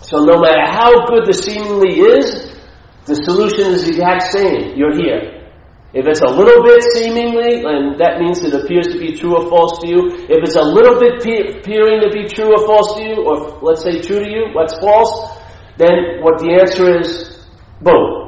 So 0.02 0.24
no 0.24 0.40
matter 0.40 0.66
how 0.66 1.06
good 1.06 1.26
the 1.26 1.34
seemingly 1.34 1.98
is, 1.98 2.54
the 3.06 3.14
solution 3.14 3.70
is 3.70 3.86
the 3.86 3.94
exact 3.94 4.22
same. 4.34 4.76
You're 4.76 4.94
here. 4.94 5.50
If 5.94 6.06
it's 6.06 6.20
a 6.20 6.28
little 6.28 6.62
bit 6.62 6.82
seemingly, 6.94 7.62
and 7.62 7.98
that 7.98 8.18
means 8.18 8.42
it 8.42 8.52
appears 8.52 8.88
to 8.88 8.98
be 8.98 9.16
true 9.16 9.38
or 9.38 9.48
false 9.48 9.78
to 9.80 9.86
you. 9.86 10.26
If 10.28 10.42
it's 10.42 10.56
a 10.56 10.62
little 10.62 10.98
bit 10.98 11.22
appearing 11.22 12.02
to 12.02 12.10
be 12.10 12.26
true 12.26 12.50
or 12.50 12.66
false 12.66 12.98
to 12.98 13.02
you, 13.02 13.22
or 13.22 13.62
let's 13.62 13.82
say 13.82 14.02
true 14.02 14.18
to 14.18 14.28
you, 14.28 14.50
what's 14.52 14.78
false? 14.78 15.45
Then 15.78 16.22
what 16.22 16.38
the 16.38 16.56
answer 16.60 17.00
is, 17.00 17.44
boom. 17.80 18.26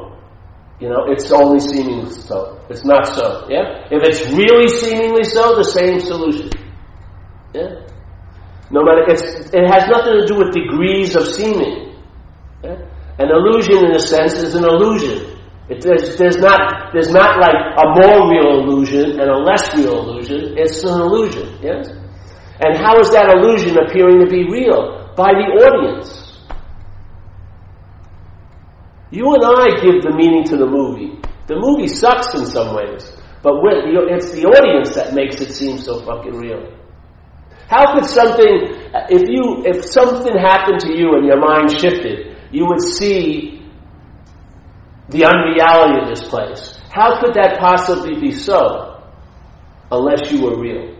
You 0.80 0.88
know, 0.90 1.06
it's 1.08 1.30
only 1.32 1.61
seemingly 1.61 2.12
so. 2.12 2.61
It's 2.70 2.84
not 2.84 3.06
so. 3.08 3.48
Yeah? 3.50 3.88
If 3.90 4.02
it's 4.04 4.30
really 4.30 4.68
seemingly 4.68 5.24
so, 5.24 5.56
the 5.56 5.64
same 5.64 5.98
solution. 6.00 6.50
Yeah? 7.52 7.82
No 8.70 8.84
matter, 8.84 9.02
it 9.08 9.64
has 9.66 9.88
nothing 9.88 10.20
to 10.20 10.26
do 10.26 10.37
with 10.38 10.52
degrees 10.54 11.16
of 11.16 11.26
seeming. 11.26 11.96
Yeah? 12.62 12.76
An 13.18 13.30
illusion, 13.30 13.87
in 13.87 13.92
a 13.96 13.98
sense, 13.98 14.34
is 14.34 14.54
an 14.54 14.64
illusion. 14.64 15.40
It, 15.68 15.82
there's, 15.82 16.16
there's, 16.16 16.37
not, 16.37 16.92
there's 16.92 17.11
not 17.11 17.40
like 17.40 17.58
a 17.76 17.84
more 17.98 18.30
real 18.30 18.62
illusion 18.62 19.18
and 19.20 19.28
a 19.28 19.37
less 19.37 19.74
real 19.74 19.98
illusion. 20.00 20.56
It's 20.56 20.84
an 20.84 21.00
illusion. 21.00 21.58
Yes? 21.61 21.88
And 22.61 22.76
how 22.78 23.00
is 23.00 23.11
that 23.11 23.34
illusion 23.34 23.76
appearing 23.78 24.20
to 24.20 24.26
be 24.30 24.44
real? 24.44 25.12
By 25.16 25.32
the 25.32 25.46
audience. 25.66 26.27
You 29.10 29.34
and 29.34 29.44
I 29.44 29.80
give 29.80 30.02
the 30.02 30.12
meaning 30.14 30.44
to 30.44 30.56
the 30.56 30.66
movie. 30.66 31.20
The 31.46 31.56
movie 31.56 31.88
sucks 31.88 32.34
in 32.34 32.44
some 32.46 32.76
ways, 32.76 33.10
but 33.42 33.54
it's 34.12 34.32
the 34.32 34.44
audience 34.44 34.94
that 34.94 35.14
makes 35.14 35.40
it 35.40 35.52
seem 35.52 35.78
so 35.78 36.04
fucking 36.04 36.34
real. 36.36 36.76
How 37.68 37.94
could 37.94 38.04
something, 38.04 38.68
if 39.08 39.28
you, 39.28 39.62
if 39.64 39.84
something 39.84 40.36
happened 40.36 40.80
to 40.80 40.96
you 40.96 41.16
and 41.16 41.26
your 41.26 41.40
mind 41.40 41.70
shifted, 41.70 42.36
you 42.50 42.66
would 42.66 42.80
see 42.80 43.58
the 45.08 45.24
unreality 45.24 46.02
of 46.02 46.08
this 46.08 46.28
place. 46.28 46.78
How 46.90 47.20
could 47.20 47.34
that 47.34 47.58
possibly 47.58 48.20
be 48.20 48.32
so 48.32 49.02
unless 49.90 50.30
you 50.30 50.42
were 50.42 50.60
real? 50.60 50.96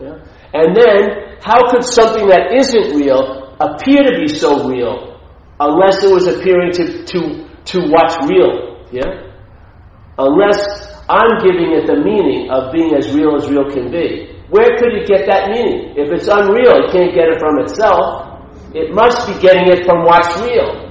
Yeah? 0.00 0.18
And 0.52 0.76
then, 0.76 1.38
how 1.42 1.70
could 1.70 1.84
something 1.84 2.28
that 2.28 2.52
isn't 2.54 2.96
real 2.96 3.56
appear 3.60 4.02
to 4.04 4.20
be 4.20 4.28
so 4.28 4.68
real 4.68 5.13
unless 5.64 6.04
it 6.04 6.12
was 6.12 6.26
appearing 6.26 6.72
to, 6.72 7.04
to, 7.04 7.20
to 7.72 7.76
what's 7.88 8.16
real? 8.28 8.84
Yeah? 8.92 9.32
Unless 10.18 10.60
I'm 11.08 11.40
giving 11.42 11.72
it 11.72 11.86
the 11.86 11.96
meaning 12.00 12.50
of 12.50 12.72
being 12.72 12.94
as 12.94 13.12
real 13.14 13.36
as 13.36 13.48
real 13.50 13.68
can 13.70 13.90
be. 13.90 14.30
Where 14.48 14.76
could 14.76 14.92
it 14.94 15.08
get 15.08 15.26
that 15.26 15.50
meaning? 15.50 15.96
If 15.96 16.12
it's 16.12 16.28
unreal, 16.28 16.84
it 16.84 16.92
can't 16.92 17.12
get 17.16 17.28
it 17.32 17.40
from 17.40 17.58
itself. 17.64 18.44
It 18.74 18.94
must 18.94 19.26
be 19.26 19.34
getting 19.40 19.72
it 19.72 19.84
from 19.86 20.04
what's 20.04 20.30
real. 20.40 20.84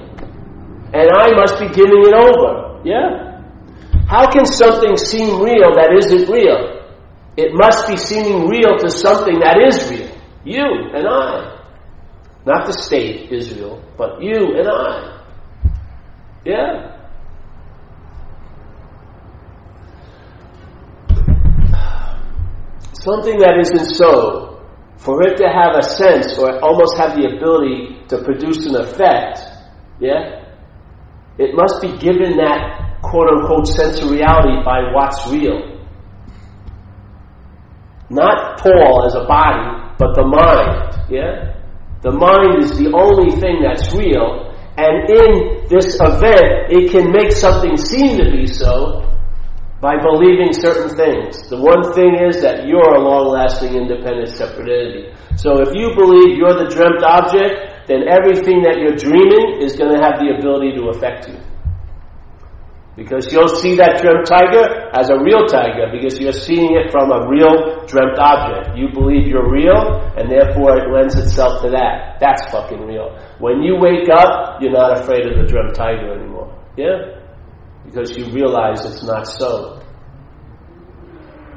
And 0.92 1.06
I 1.10 1.30
must 1.34 1.58
be 1.58 1.68
giving 1.70 2.02
it 2.06 2.14
over. 2.14 2.82
Yeah? 2.84 3.40
How 4.06 4.30
can 4.30 4.44
something 4.44 4.96
seem 4.96 5.40
real 5.40 5.74
that 5.74 5.94
isn't 5.96 6.28
real? 6.28 6.82
It 7.36 7.54
must 7.54 7.88
be 7.88 7.96
seeming 7.96 8.46
real 8.48 8.76
to 8.78 8.90
something 8.90 9.40
that 9.40 9.58
is 9.58 9.90
real. 9.90 10.10
You 10.44 10.66
and 10.94 11.06
I. 11.08 11.53
Not 12.46 12.66
the 12.66 12.72
state, 12.72 13.32
Israel, 13.32 13.82
but 13.96 14.22
you 14.22 14.56
and 14.58 14.68
I. 14.68 15.20
Yeah? 16.44 16.94
something 23.04 23.38
that 23.38 23.60
isn't 23.60 23.94
so, 23.96 24.64
for 24.96 25.22
it 25.22 25.36
to 25.36 25.44
have 25.44 25.76
a 25.76 25.82
sense 25.82 26.38
or 26.38 26.58
almost 26.64 26.96
have 26.96 27.14
the 27.16 27.36
ability 27.36 28.00
to 28.08 28.24
produce 28.24 28.64
an 28.66 28.76
effect, 28.76 29.40
yeah, 30.00 30.44
it 31.38 31.54
must 31.54 31.82
be 31.82 31.92
given 31.98 32.36
that 32.38 32.98
quote 33.02 33.28
unquote 33.28 33.66
sensoriality 33.68 34.64
by 34.64 34.90
what's 34.94 35.20
real. 35.28 35.76
Not 38.08 38.58
Paul 38.58 39.04
as 39.06 39.14
a 39.14 39.24
body, 39.26 39.92
but 39.98 40.14
the 40.14 40.24
mind, 40.24 41.10
yeah? 41.10 41.53
The 42.04 42.12
mind 42.12 42.60
is 42.60 42.76
the 42.76 42.92
only 42.92 43.32
thing 43.40 43.64
that's 43.64 43.88
real, 43.96 44.52
and 44.76 45.08
in 45.08 45.64
this 45.72 45.96
event, 45.96 46.68
it 46.68 46.92
can 46.92 47.08
make 47.10 47.32
something 47.32 47.80
seem 47.80 48.20
to 48.20 48.28
be 48.28 48.46
so, 48.46 49.08
by 49.80 49.96
believing 50.00 50.52
certain 50.52 50.92
things. 50.96 51.48
The 51.48 51.60
one 51.60 51.92
thing 51.92 52.16
is 52.16 52.40
that 52.40 52.64
you're 52.64 52.96
a 52.96 53.00
long-lasting, 53.00 53.76
independent, 53.76 54.32
separate 54.32 54.68
entity. 54.68 55.12
So 55.36 55.60
if 55.60 55.76
you 55.76 55.92
believe 55.92 56.36
you're 56.40 56.56
the 56.56 56.72
dreamt 56.72 57.04
object, 57.04 57.88
then 57.88 58.08
everything 58.08 58.64
that 58.64 58.80
you're 58.80 58.96
dreaming 58.96 59.60
is 59.60 59.76
going 59.76 59.92
to 59.92 60.00
have 60.00 60.20
the 60.20 60.32
ability 60.36 60.72
to 60.80 60.88
affect 60.88 61.28
you. 61.28 61.36
Because 62.96 63.32
you'll 63.32 63.50
see 63.50 63.74
that 63.76 63.98
dreamt 64.00 64.26
tiger 64.30 64.90
as 64.94 65.10
a 65.10 65.18
real 65.18 65.46
tiger 65.50 65.90
because 65.90 66.18
you're 66.20 66.30
seeing 66.32 66.78
it 66.78 66.92
from 66.94 67.10
a 67.10 67.26
real 67.26 67.82
dreamt 67.90 68.18
object. 68.18 68.78
You 68.78 68.94
believe 68.94 69.26
you're 69.26 69.50
real 69.50 69.98
and 70.14 70.30
therefore 70.30 70.78
it 70.78 70.86
lends 70.94 71.18
itself 71.18 71.62
to 71.62 71.70
that. 71.74 72.18
That's 72.20 72.46
fucking 72.54 72.86
real. 72.86 73.18
When 73.40 73.62
you 73.62 73.74
wake 73.82 74.06
up, 74.14 74.62
you're 74.62 74.72
not 74.72 75.02
afraid 75.02 75.26
of 75.26 75.34
the 75.42 75.46
dreamt 75.50 75.74
tiger 75.74 76.14
anymore. 76.14 76.54
Yeah? 76.76 77.24
because 77.84 78.16
you 78.16 78.26
realize 78.32 78.84
it's 78.84 79.04
not 79.04 79.26
so. 79.26 79.80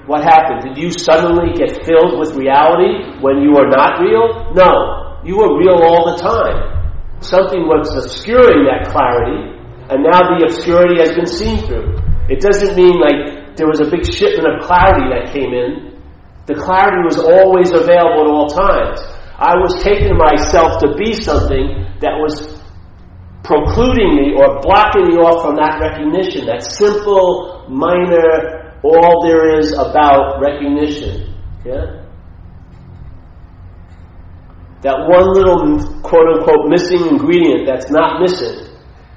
What 0.06 0.23
happened? 0.23 0.63
Did 0.63 0.78
you 0.78 0.91
suddenly 0.91 1.54
get 1.56 1.84
filled 1.86 2.19
with 2.19 2.36
reality 2.36 3.19
when 3.19 3.41
you 3.41 3.58
are 3.58 3.67
not 3.67 4.00
real? 4.00 4.54
No. 4.54 5.19
You 5.26 5.38
were 5.38 5.58
real 5.60 5.84
all 5.84 6.15
the 6.15 6.21
time. 6.21 6.93
Something 7.19 7.67
was 7.67 7.91
obscuring 7.91 8.67
that 8.69 8.91
clarity, 8.91 9.56
and 9.89 10.04
now 10.04 10.19
the 10.36 10.43
obscurity 10.47 11.00
has 11.00 11.15
been 11.15 11.28
seen 11.28 11.63
through. 11.65 11.95
It 12.28 12.41
doesn't 12.41 12.76
mean 12.76 13.00
like 13.00 13.56
there 13.56 13.67
was 13.67 13.80
a 13.80 13.89
big 13.89 14.04
shipment 14.04 14.43
of 14.43 14.67
clarity 14.67 15.08
that 15.15 15.32
came 15.32 15.56
in. 15.56 15.95
The 16.45 16.56
clarity 16.56 17.04
was 17.08 17.17
always 17.17 17.71
available 17.71 18.28
at 18.28 18.32
all 18.32 18.47
times. 18.52 19.00
I 19.39 19.56
was 19.56 19.84
taking 19.84 20.17
myself 20.17 20.82
to 20.84 20.95
be 20.95 21.13
something 21.13 21.88
that 22.02 22.19
was 22.19 22.58
precluding 23.43 24.15
me 24.15 24.36
or 24.36 24.60
blocking 24.60 25.08
me 25.08 25.15
off 25.23 25.41
from 25.43 25.56
that 25.56 25.80
recognition, 25.80 26.45
that 26.47 26.63
simple, 26.67 27.65
minor, 27.69 28.76
all 28.84 29.23
there 29.23 29.58
is 29.60 29.71
about 29.71 30.41
recognition. 30.41 31.34
Yeah? 31.63 32.04
That 34.84 35.08
one 35.08 35.32
little 35.34 36.02
quote 36.02 36.28
unquote 36.38 36.67
missing 36.67 37.08
ingredient 37.08 37.65
that's 37.65 37.89
not 37.89 38.21
missing. 38.21 38.66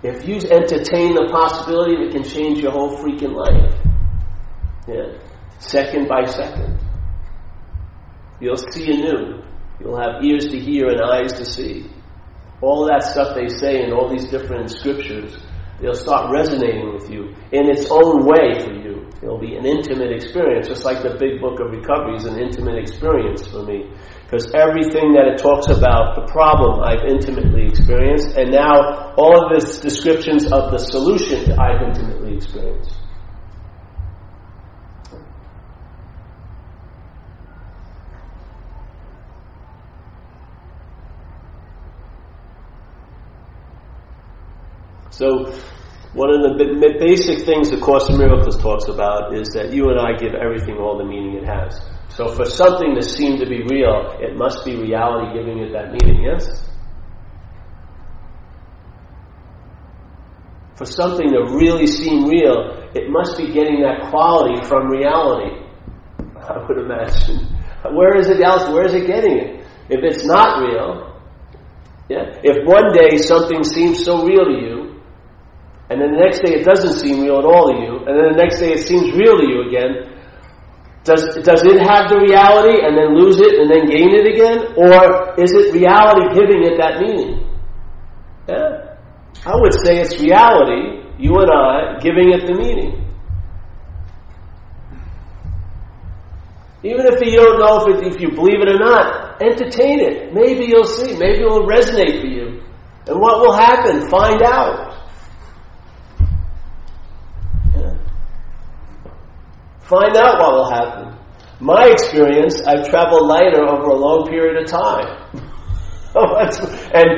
If 0.03 0.27
you 0.27 0.37
entertain 0.37 1.15
the 1.15 1.29
possibility, 1.31 1.97
that 1.97 2.07
it 2.09 2.13
can 2.13 2.25
change 2.25 2.61
your 2.61 2.73
whole 2.73 2.97
freaking 2.99 3.35
life. 3.35 3.75
Yeah. 4.89 5.19
Second 5.59 6.09
by 6.09 6.25
second. 6.25 6.79
You'll 8.41 8.57
see 8.57 8.91
anew. 8.91 9.43
You'll 9.79 10.01
have 10.01 10.25
ears 10.25 10.47
to 10.49 10.59
hear 10.59 10.89
and 10.89 11.01
eyes 11.01 11.33
to 11.35 11.45
see 11.45 11.91
all 12.61 12.87
that 12.87 13.03
stuff 13.03 13.35
they 13.35 13.49
say 13.49 13.83
in 13.83 13.93
all 13.93 14.09
these 14.09 14.29
different 14.29 14.71
scriptures, 14.71 15.37
they'll 15.81 15.95
start 15.95 16.31
resonating 16.33 16.93
with 16.93 17.11
you 17.11 17.35
in 17.53 17.71
its 17.71 17.87
own 17.91 18.27
way 18.27 18.61
for 18.61 18.73
you. 18.73 19.09
It'll 19.23 19.41
be 19.41 19.57
an 19.57 19.67
intimate 19.67 20.13
experience, 20.13 20.69
just 20.69 20.85
like 20.85 21.03
the 21.03 21.17
big 21.19 21.41
book 21.41 21.61
of 21.61 21.71
recovery 21.71 22.17
is 22.17 22.25
an 22.25 22.39
intimate 22.39 22.79
experience 22.79 23.47
for 23.47 23.65
me. 23.65 23.91
Because 24.31 24.53
everything 24.55 25.15
that 25.15 25.27
it 25.27 25.39
talks 25.39 25.67
about, 25.67 26.15
the 26.15 26.31
problem 26.31 26.85
I've 26.85 27.05
intimately 27.05 27.67
experienced, 27.67 28.37
and 28.37 28.53
now 28.53 29.13
all 29.17 29.45
of 29.45 29.51
its 29.51 29.81
descriptions 29.81 30.45
of 30.53 30.71
the 30.71 30.79
solution 30.79 31.59
I've 31.59 31.83
intimately 31.83 32.37
experienced. 32.37 32.95
So, 45.11 45.53
one 46.15 46.31
of 46.31 46.57
the 46.57 46.97
basic 47.01 47.45
things 47.45 47.71
the 47.71 47.79
Course 47.79 48.09
in 48.09 48.17
Miracles 48.17 48.63
talks 48.63 48.87
about 48.87 49.35
is 49.35 49.49
that 49.55 49.73
you 49.73 49.91
and 49.91 49.99
I 49.99 50.17
give 50.17 50.35
everything 50.35 50.77
all 50.77 50.97
the 50.97 51.05
meaning 51.05 51.35
it 51.35 51.45
has. 51.45 51.90
So, 52.11 52.29
for 52.35 52.45
something 52.45 52.95
to 52.95 53.03
seem 53.03 53.39
to 53.39 53.47
be 53.47 53.63
real, 53.63 54.17
it 54.19 54.37
must 54.37 54.65
be 54.65 54.77
reality 54.77 55.39
giving 55.39 55.59
it 55.59 55.73
that 55.73 55.93
meaning, 55.93 56.25
yes? 56.25 56.69
For 60.75 60.87
something 60.87 61.29
to 61.29 61.55
really 61.55 61.87
seem 61.87 62.25
real, 62.25 62.89
it 62.95 63.11
must 63.11 63.37
be 63.37 63.53
getting 63.53 63.83
that 63.83 64.11
quality 64.11 64.67
from 64.67 64.89
reality. 64.89 65.67
I 66.37 66.59
would 66.67 66.79
imagine. 66.79 67.47
Where 67.93 68.17
is 68.17 68.29
it 68.29 68.41
else? 68.41 68.69
Where 68.69 68.87
is 68.87 68.95
it 68.95 69.07
getting 69.07 69.39
it? 69.39 69.67
If 69.89 70.03
it's 70.03 70.25
not 70.25 70.63
real, 70.63 71.21
yeah, 72.09 72.35
if 72.43 72.67
one 72.67 72.93
day 72.93 73.19
something 73.19 73.63
seems 73.63 74.05
so 74.05 74.27
real 74.27 74.45
to 74.45 74.59
you, 74.59 75.01
and 75.91 76.01
then 76.01 76.13
the 76.13 76.19
next 76.19 76.41
day 76.41 76.59
it 76.59 76.65
doesn't 76.65 76.99
seem 76.99 77.23
real 77.23 77.39
at 77.39 77.45
all 77.45 77.71
to 77.71 77.77
you, 77.79 77.99
and 78.07 78.19
then 78.19 78.33
the 78.35 78.39
next 78.43 78.59
day 78.59 78.73
it 78.73 78.87
seems 78.87 79.13
real 79.15 79.39
to 79.39 79.47
you 79.47 79.69
again, 79.69 80.10
does, 81.05 81.23
does 81.43 81.65
it 81.65 81.81
have 81.81 82.11
the 82.11 82.21
reality 82.21 82.85
and 82.85 82.97
then 82.97 83.17
lose 83.17 83.41
it 83.41 83.55
and 83.59 83.71
then 83.71 83.89
gain 83.89 84.13
it 84.13 84.27
again? 84.29 84.77
Or 84.77 85.35
is 85.41 85.53
it 85.53 85.73
reality 85.73 86.35
giving 86.37 86.63
it 86.63 86.77
that 86.77 87.01
meaning? 87.01 87.49
Yeah. 88.49 88.97
I 89.47 89.57
would 89.57 89.73
say 89.73 90.01
it's 90.01 90.21
reality, 90.21 91.01
you 91.19 91.39
and 91.41 91.51
I, 91.51 91.99
giving 92.01 92.33
it 92.33 92.47
the 92.47 92.55
meaning. 92.55 93.01
Even 96.83 97.07
if 97.07 97.21
you 97.21 97.37
don't 97.37 97.61
know 97.61 97.85
if, 97.85 98.03
it, 98.03 98.15
if 98.15 98.21
you 98.21 98.31
believe 98.33 98.61
it 98.61 98.69
or 98.69 98.79
not, 98.79 99.41
entertain 99.43 100.01
it. 100.01 100.33
Maybe 100.35 100.65
you'll 100.67 100.85
see. 100.85 101.17
Maybe 101.17 101.41
it 101.45 101.49
will 101.49 101.67
resonate 101.67 102.21
for 102.21 102.27
you. 102.27 102.63
And 103.07 103.21
what 103.21 103.41
will 103.41 103.53
happen? 103.53 104.09
Find 104.09 104.43
out. 104.43 104.90
Find 109.91 110.17
out 110.17 110.39
what 110.39 110.53
will 110.55 110.71
happen. 110.71 111.19
My 111.59 111.89
experience, 111.89 112.63
I've 112.63 112.89
traveled 112.89 113.27
lighter 113.27 113.67
over 113.67 113.91
a 113.91 113.95
long 113.99 114.29
period 114.29 114.63
of 114.63 114.71
time. 114.71 115.17
Oh, 116.13 116.35
and 116.35 117.09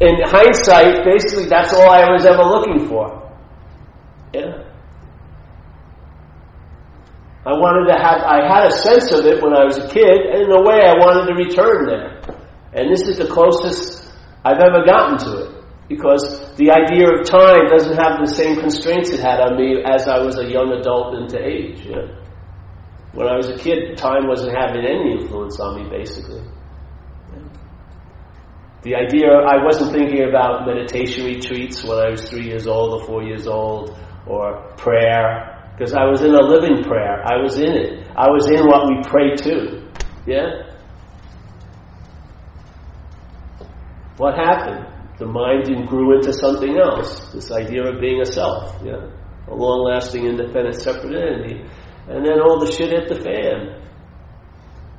in 0.00 0.16
hindsight, 0.24 1.04
basically 1.04 1.44
that's 1.44 1.74
all 1.74 1.90
I 1.90 2.10
was 2.10 2.24
ever 2.24 2.42
looking 2.42 2.88
for. 2.88 3.30
Yeah. 4.32 4.64
I 7.44 7.52
wanted 7.52 7.92
to 7.92 8.00
have, 8.00 8.22
I 8.22 8.48
had 8.48 8.68
a 8.68 8.70
sense 8.70 9.12
of 9.12 9.26
it 9.26 9.42
when 9.42 9.52
I 9.52 9.64
was 9.66 9.76
a 9.76 9.88
kid, 9.88 10.08
and 10.08 10.44
in 10.44 10.52
a 10.52 10.62
way 10.62 10.80
I 10.88 10.94
wanted 10.96 11.28
to 11.28 11.34
return 11.34 11.84
there. 11.84 12.22
And 12.72 12.90
this 12.90 13.06
is 13.08 13.18
the 13.18 13.26
closest 13.26 14.10
I've 14.42 14.60
ever 14.60 14.86
gotten 14.86 15.18
to 15.18 15.44
it. 15.44 15.59
Because 15.90 16.54
the 16.54 16.70
idea 16.70 17.02
of 17.10 17.26
time 17.26 17.66
doesn't 17.66 17.98
have 17.98 18.22
the 18.22 18.30
same 18.30 18.60
constraints 18.60 19.10
it 19.10 19.18
had 19.18 19.40
on 19.40 19.58
me 19.58 19.82
as 19.84 20.06
I 20.06 20.22
was 20.22 20.38
a 20.38 20.46
young 20.46 20.70
adult 20.70 21.16
into 21.18 21.36
age. 21.36 21.84
Yeah? 21.84 22.14
When 23.12 23.26
I 23.26 23.34
was 23.34 23.50
a 23.50 23.58
kid, 23.58 23.98
time 23.98 24.28
wasn't 24.28 24.56
having 24.56 24.86
any 24.86 25.18
influence 25.18 25.58
on 25.58 25.82
me, 25.82 25.90
basically. 25.90 26.46
The 28.82 28.94
idea, 28.94 29.34
I 29.34 29.64
wasn't 29.64 29.90
thinking 29.90 30.28
about 30.28 30.64
meditation 30.64 31.24
retreats 31.26 31.82
when 31.82 31.98
I 31.98 32.10
was 32.10 32.30
three 32.30 32.46
years 32.46 32.68
old 32.68 33.00
or 33.00 33.06
four 33.06 33.24
years 33.24 33.48
old, 33.48 33.98
or 34.28 34.72
prayer, 34.76 35.72
because 35.76 35.92
I 35.92 36.04
was 36.04 36.22
in 36.22 36.32
a 36.32 36.40
living 36.40 36.84
prayer. 36.84 37.20
I 37.26 37.42
was 37.42 37.58
in 37.58 37.66
it. 37.66 38.06
I 38.16 38.30
was 38.30 38.48
in 38.48 38.64
what 38.64 38.86
we 38.86 39.02
pray 39.02 39.34
to. 39.34 39.90
Yeah? 40.24 40.70
What 44.18 44.36
happened? 44.36 44.86
The 45.20 45.26
mind 45.26 45.68
grew 45.86 46.16
into 46.16 46.32
something 46.32 46.78
else. 46.80 47.20
This 47.34 47.52
idea 47.52 47.84
of 47.84 48.00
being 48.00 48.22
a 48.22 48.24
self. 48.24 48.80
Yeah? 48.82 49.04
A 49.48 49.54
long 49.54 49.84
lasting, 49.84 50.24
independent, 50.24 50.80
separate 50.80 51.12
entity. 51.12 51.60
And 52.08 52.24
then 52.24 52.40
all 52.40 52.58
the 52.58 52.72
shit 52.72 52.88
hit 52.88 53.06
the 53.06 53.20
fan. 53.20 53.84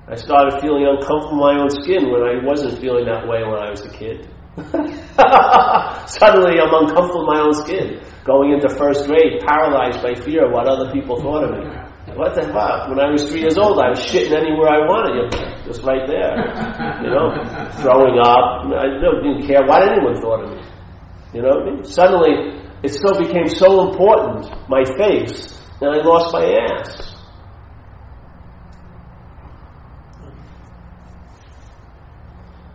I 0.08 0.14
started 0.14 0.62
feeling 0.62 0.86
uncomfortable 0.86 1.42
in 1.42 1.48
my 1.58 1.58
own 1.58 1.74
skin 1.74 2.14
when 2.14 2.22
I 2.22 2.38
wasn't 2.46 2.78
feeling 2.78 3.10
that 3.10 3.26
way 3.26 3.42
when 3.42 3.58
I 3.58 3.74
was 3.74 3.82
a 3.82 3.90
kid. 3.90 4.30
Suddenly 4.62 6.62
I'm 6.62 6.86
uncomfortable 6.86 7.26
in 7.26 7.34
my 7.34 7.42
own 7.42 7.58
skin. 7.58 8.06
Going 8.24 8.54
into 8.54 8.70
first 8.70 9.08
grade, 9.08 9.42
paralyzed 9.42 10.04
by 10.06 10.14
fear 10.14 10.46
of 10.46 10.54
what 10.54 10.70
other 10.70 10.94
people 10.94 11.18
thought 11.18 11.50
of 11.50 11.58
me. 11.58 11.66
What 12.14 12.36
the 12.36 12.44
fuck? 12.54 12.90
When 12.90 13.00
I 13.00 13.10
was 13.10 13.24
three 13.26 13.42
years 13.42 13.58
old, 13.58 13.80
I 13.80 13.90
was 13.90 14.06
shitting 14.06 14.38
anywhere 14.38 14.70
I 14.70 14.86
wanted, 14.86 15.34
just 15.72 15.84
right 15.86 16.08
there. 16.08 16.36
You 17.04 17.10
know, 17.10 17.32
throwing 17.82 18.20
up. 18.20 18.68
I 18.76 18.88
didn't 19.00 19.48
care 19.48 19.64
what 19.66 19.88
anyone 19.88 20.20
thought 20.22 20.44
of 20.44 20.58
me. 20.58 20.64
You 21.34 21.42
know 21.42 21.50
what 21.50 21.68
I 21.68 21.72
mean? 21.72 21.84
Suddenly, 21.84 22.34
it 22.84 22.90
still 22.90 23.18
became 23.18 23.48
so 23.48 23.90
important, 23.90 24.70
my 24.70 24.84
face, 24.84 25.58
and 25.80 25.90
I 25.90 26.04
lost 26.04 26.34
my 26.34 26.46
ass. 26.46 27.08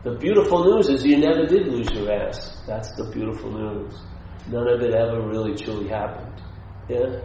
The 0.04 0.14
beautiful 0.14 0.64
news 0.64 0.88
is 0.88 1.04
you 1.04 1.18
never 1.18 1.46
did 1.46 1.66
lose 1.66 1.90
your 1.90 2.12
ass. 2.12 2.62
That's 2.66 2.94
the 2.94 3.10
beautiful 3.10 3.50
news. 3.50 4.00
None 4.48 4.68
of 4.68 4.80
it 4.80 4.94
ever 4.94 5.20
really 5.20 5.56
truly 5.56 5.88
happened. 5.88 6.40
Yeah? 6.88 7.20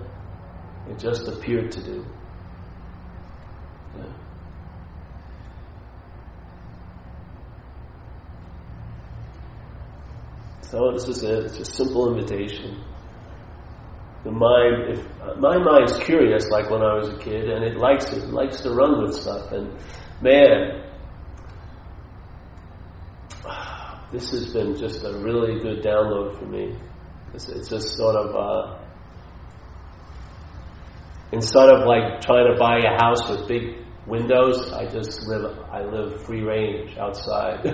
It 0.89 0.97
just 0.97 1.27
appeared 1.27 1.71
to 1.73 1.83
do. 1.83 2.05
Yeah. 3.95 4.13
So 10.71 10.89
this 10.93 11.05
is 11.09 11.21
it. 11.21 11.43
It's 11.47 11.59
a 11.59 11.65
simple 11.65 12.15
invitation. 12.15 12.81
The 14.23 14.31
mind, 14.31 14.97
if 14.97 15.37
my 15.37 15.57
mind's 15.57 15.97
curious, 15.97 16.47
like 16.49 16.69
when 16.69 16.81
I 16.81 16.93
was 16.93 17.09
a 17.09 17.17
kid, 17.17 17.49
and 17.49 17.65
it 17.65 17.75
likes 17.75 18.05
it, 18.13 18.23
it 18.23 18.29
likes 18.29 18.61
to 18.61 18.71
run 18.71 19.03
with 19.03 19.13
stuff. 19.13 19.51
And 19.51 19.77
man, 20.21 20.89
this 24.13 24.31
has 24.31 24.53
been 24.53 24.77
just 24.77 25.03
a 25.03 25.11
really 25.17 25.59
good 25.59 25.83
download 25.83 26.39
for 26.39 26.45
me. 26.45 26.77
It's, 27.33 27.49
it's 27.49 27.67
just 27.67 27.97
sort 27.97 28.15
of, 28.15 28.33
uh, 28.33 28.79
instead 31.33 31.67
of 31.67 31.85
like 31.85 32.21
trying 32.21 32.49
to 32.49 32.57
buy 32.57 32.77
a 32.77 33.03
house 33.03 33.29
with 33.29 33.45
big 33.45 33.75
windows, 34.07 34.71
I 34.73 34.85
just 34.85 35.27
live, 35.27 35.57
I 35.71 35.83
live 35.83 36.23
free 36.25 36.41
range 36.41 36.97
outside. 36.97 37.59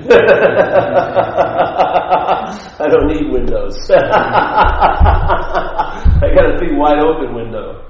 I 2.80 2.88
don't 2.90 3.08
need 3.08 3.32
windows. 3.32 3.90
I 3.92 3.96
got 6.36 6.56
a 6.56 6.60
big 6.60 6.78
wide 6.78 7.00
open 7.00 7.34
window. 7.34 7.84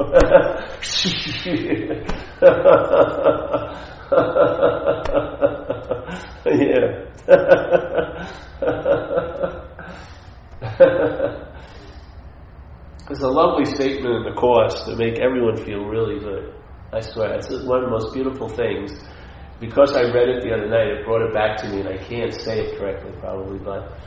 yeah. 6.46 7.06
There's 13.08 13.22
a 13.22 13.28
lovely 13.30 13.66
statement 13.66 14.16
in 14.16 14.24
the 14.24 14.34
Course 14.38 14.84
to 14.84 14.96
make 14.96 15.20
everyone 15.20 15.58
feel 15.58 15.86
really 15.86 16.20
good. 16.20 16.54
I 16.94 17.02
swear, 17.02 17.34
it's 17.34 17.50
one 17.66 17.84
of 17.84 17.86
the 17.86 17.92
most 17.92 18.14
beautiful 18.14 18.48
things. 18.50 18.92
Because 19.60 19.94
I 19.94 20.04
read 20.14 20.30
it 20.30 20.44
the 20.44 20.54
other 20.54 20.68
night, 20.68 20.88
it 20.88 21.06
brought 21.06 21.22
it 21.22 21.34
back 21.34 21.58
to 21.58 21.70
me, 21.70 21.80
and 21.82 21.90
I 21.90 21.98
can't 21.98 22.34
say 22.34 22.60
it 22.60 22.78
correctly 22.78 23.12
probably, 23.20 23.58
but 23.60 23.98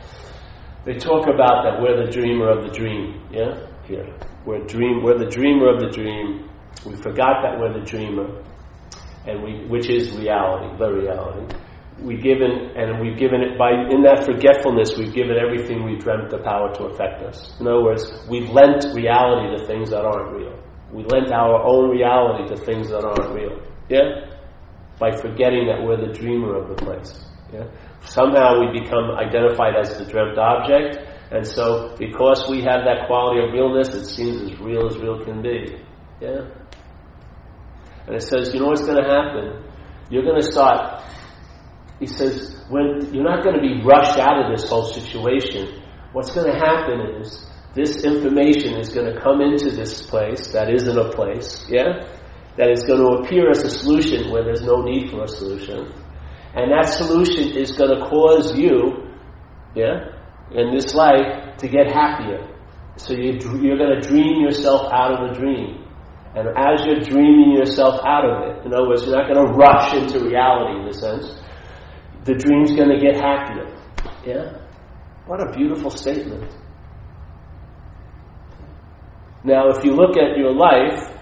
they 0.85 0.93
talk 0.93 1.27
about 1.27 1.63
that 1.63 1.81
we're 1.81 2.05
the 2.05 2.11
dreamer 2.11 2.49
of 2.49 2.63
the 2.63 2.71
dream. 2.71 3.21
Yeah? 3.31 3.67
Here. 3.85 4.15
We're, 4.45 4.65
dream, 4.65 5.03
we're 5.03 5.17
the 5.19 5.29
dreamer 5.29 5.73
of 5.73 5.79
the 5.79 5.89
dream. 5.89 6.49
We 6.85 6.95
forgot 6.95 7.43
that 7.43 7.59
we're 7.59 7.73
the 7.77 7.85
dreamer, 7.85 8.41
and 9.27 9.43
we, 9.43 9.65
which 9.67 9.89
is 9.89 10.11
reality, 10.17 10.77
the 10.77 10.89
reality 10.91 11.55
we've 12.01 12.21
given, 12.21 12.71
and 12.75 12.99
we've 12.99 13.17
given 13.17 13.41
it 13.41 13.57
by, 13.57 13.71
in 13.71 14.01
that 14.03 14.25
forgetfulness, 14.25 14.97
we've 14.97 15.13
given 15.13 15.37
everything 15.37 15.83
we 15.83 15.97
dreamt 15.97 16.29
the 16.29 16.39
power 16.39 16.73
to 16.73 16.85
affect 16.85 17.21
us. 17.23 17.55
In 17.59 17.67
other 17.67 17.83
words, 17.83 18.03
we've 18.29 18.49
lent 18.49 18.85
reality 18.93 19.57
to 19.57 19.65
things 19.67 19.91
that 19.91 20.03
aren't 20.03 20.35
real. 20.35 20.57
We 20.93 21.03
lend 21.03 21.31
our 21.31 21.63
own 21.63 21.89
reality 21.89 22.53
to 22.53 22.61
things 22.61 22.89
that 22.89 23.03
aren't 23.03 23.33
real. 23.33 23.61
Yeah? 23.89 24.27
By 24.99 25.11
forgetting 25.11 25.67
that 25.67 25.83
we're 25.83 25.97
the 25.97 26.13
dreamer 26.13 26.55
of 26.55 26.69
the 26.69 26.75
place. 26.75 27.25
Yeah? 27.53 27.67
Somehow 28.05 28.59
we 28.59 28.79
become 28.79 29.11
identified 29.11 29.75
as 29.75 29.97
the 29.97 30.05
dreamt 30.05 30.37
object, 30.37 30.97
and 31.31 31.45
so 31.45 31.95
because 31.97 32.49
we 32.49 32.61
have 32.61 32.83
that 32.85 33.07
quality 33.07 33.45
of 33.45 33.53
realness, 33.53 33.89
it 33.89 34.05
seems 34.05 34.51
as 34.51 34.59
real 34.59 34.87
as 34.87 34.97
real 34.97 35.23
can 35.23 35.41
be. 35.41 35.77
Yeah? 36.19 36.47
And 38.07 38.15
it 38.15 38.23
says, 38.23 38.53
you 38.53 38.59
know 38.59 38.67
what's 38.67 38.81
going 38.81 39.01
to 39.01 39.09
happen? 39.09 39.63
You're 40.09 40.23
going 40.23 40.41
to 40.41 40.51
start 40.51 41.03
he 42.01 42.07
says, 42.07 42.65
when 42.67 43.13
you're 43.13 43.23
not 43.23 43.43
going 43.43 43.55
to 43.55 43.61
be 43.61 43.79
rushed 43.85 44.17
out 44.17 44.43
of 44.43 44.51
this 44.51 44.67
whole 44.67 44.85
situation, 44.85 45.83
what's 46.13 46.31
going 46.31 46.51
to 46.51 46.57
happen 46.57 47.21
is 47.21 47.45
this 47.73 48.03
information 48.03 48.75
is 48.75 48.89
going 48.89 49.13
to 49.13 49.19
come 49.21 49.41
into 49.41 49.71
this 49.71 50.01
place 50.01 50.47
that 50.51 50.69
isn't 50.69 50.97
a 50.97 51.09
place, 51.11 51.65
yeah? 51.69 52.07
That 52.57 52.69
is 52.69 52.83
going 52.83 52.99
to 52.99 53.23
appear 53.23 53.49
as 53.49 53.63
a 53.63 53.69
solution 53.69 54.31
where 54.31 54.43
there's 54.43 54.61
no 54.61 54.81
need 54.81 55.09
for 55.09 55.23
a 55.23 55.27
solution. 55.27 55.93
And 56.53 56.71
that 56.71 56.89
solution 56.89 57.57
is 57.57 57.71
going 57.71 57.97
to 57.97 58.05
cause 58.07 58.57
you, 58.57 59.07
yeah, 59.73 60.11
in 60.51 60.75
this 60.75 60.93
life 60.93 61.57
to 61.59 61.67
get 61.67 61.87
happier. 61.87 62.47
So 62.97 63.13
you, 63.13 63.39
you're 63.61 63.77
going 63.77 64.01
to 64.01 64.05
dream 64.05 64.41
yourself 64.41 64.91
out 64.91 65.13
of 65.13 65.29
the 65.29 65.39
dream. 65.39 65.85
And 66.35 66.49
as 66.57 66.85
you're 66.85 66.99
dreaming 66.99 67.55
yourself 67.57 68.01
out 68.05 68.25
of 68.25 68.49
it, 68.49 68.65
in 68.65 68.73
other 68.73 68.87
words, 68.87 69.05
you're 69.05 69.15
not 69.15 69.31
going 69.31 69.47
to 69.47 69.53
rush 69.53 69.93
into 69.93 70.25
reality 70.25 70.81
in 70.81 70.87
a 70.87 70.93
sense 70.93 71.41
the 72.25 72.35
dream's 72.35 72.71
going 72.71 72.89
to 72.89 72.99
get 72.99 73.15
happier. 73.15 73.65
Yeah? 74.25 74.57
What 75.25 75.41
a 75.41 75.51
beautiful 75.51 75.89
statement. 75.89 76.51
Now, 79.43 79.69
if 79.69 79.83
you 79.83 79.93
look 79.93 80.17
at 80.17 80.37
your 80.37 80.53
life, 80.53 81.17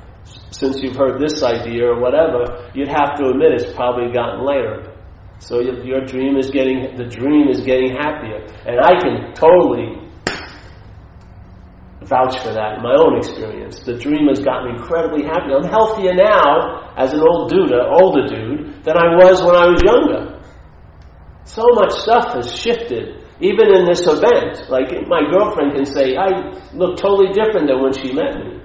since 0.52 0.82
you've 0.82 0.96
heard 0.96 1.22
this 1.22 1.42
idea 1.42 1.86
or 1.88 2.00
whatever, 2.00 2.70
you'd 2.74 2.90
have 2.90 3.16
to 3.18 3.30
admit 3.30 3.54
it's 3.54 3.74
probably 3.74 4.12
gotten 4.14 4.46
later. 4.46 4.94
So 5.40 5.62
your 5.62 6.06
dream 6.06 6.36
is 6.38 6.52
getting, 6.52 6.98
the 6.98 7.06
dream 7.06 7.48
is 7.48 7.62
getting 7.62 7.96
happier. 7.96 8.44
And 8.68 8.80
I 8.84 9.00
can 9.00 9.34
totally 9.34 10.10
vouch 12.04 12.40
for 12.40 12.52
that 12.52 12.78
in 12.78 12.84
my 12.84 12.96
own 13.00 13.18
experience. 13.18 13.80
The 13.86 13.96
dream 13.96 14.28
has 14.28 14.40
gotten 14.40 14.76
incredibly 14.76 15.24
happy. 15.24 15.54
I'm 15.56 15.64
healthier 15.64 16.14
now 16.14 16.92
as 16.98 17.14
an 17.14 17.22
old 17.22 17.50
dude, 17.50 17.72
an 17.72 17.88
older 18.02 18.28
dude, 18.28 18.84
than 18.84 18.98
I 18.98 19.16
was 19.16 19.42
when 19.42 19.56
I 19.56 19.68
was 19.72 19.82
younger. 19.82 20.42
So 21.46 21.64
much 21.72 21.94
stuff 21.94 22.34
has 22.36 22.54
shifted, 22.54 23.24
even 23.42 23.74
in 23.74 23.86
this 23.86 24.06
event. 24.06 24.70
Like 24.70 24.92
my 25.08 25.22
girlfriend 25.32 25.74
can 25.76 25.86
say, 25.86 26.16
I 26.16 26.52
look 26.74 26.98
totally 26.98 27.34
different 27.34 27.68
than 27.68 27.82
when 27.82 27.94
she 27.94 28.14
met 28.14 28.36
me. 28.36 28.62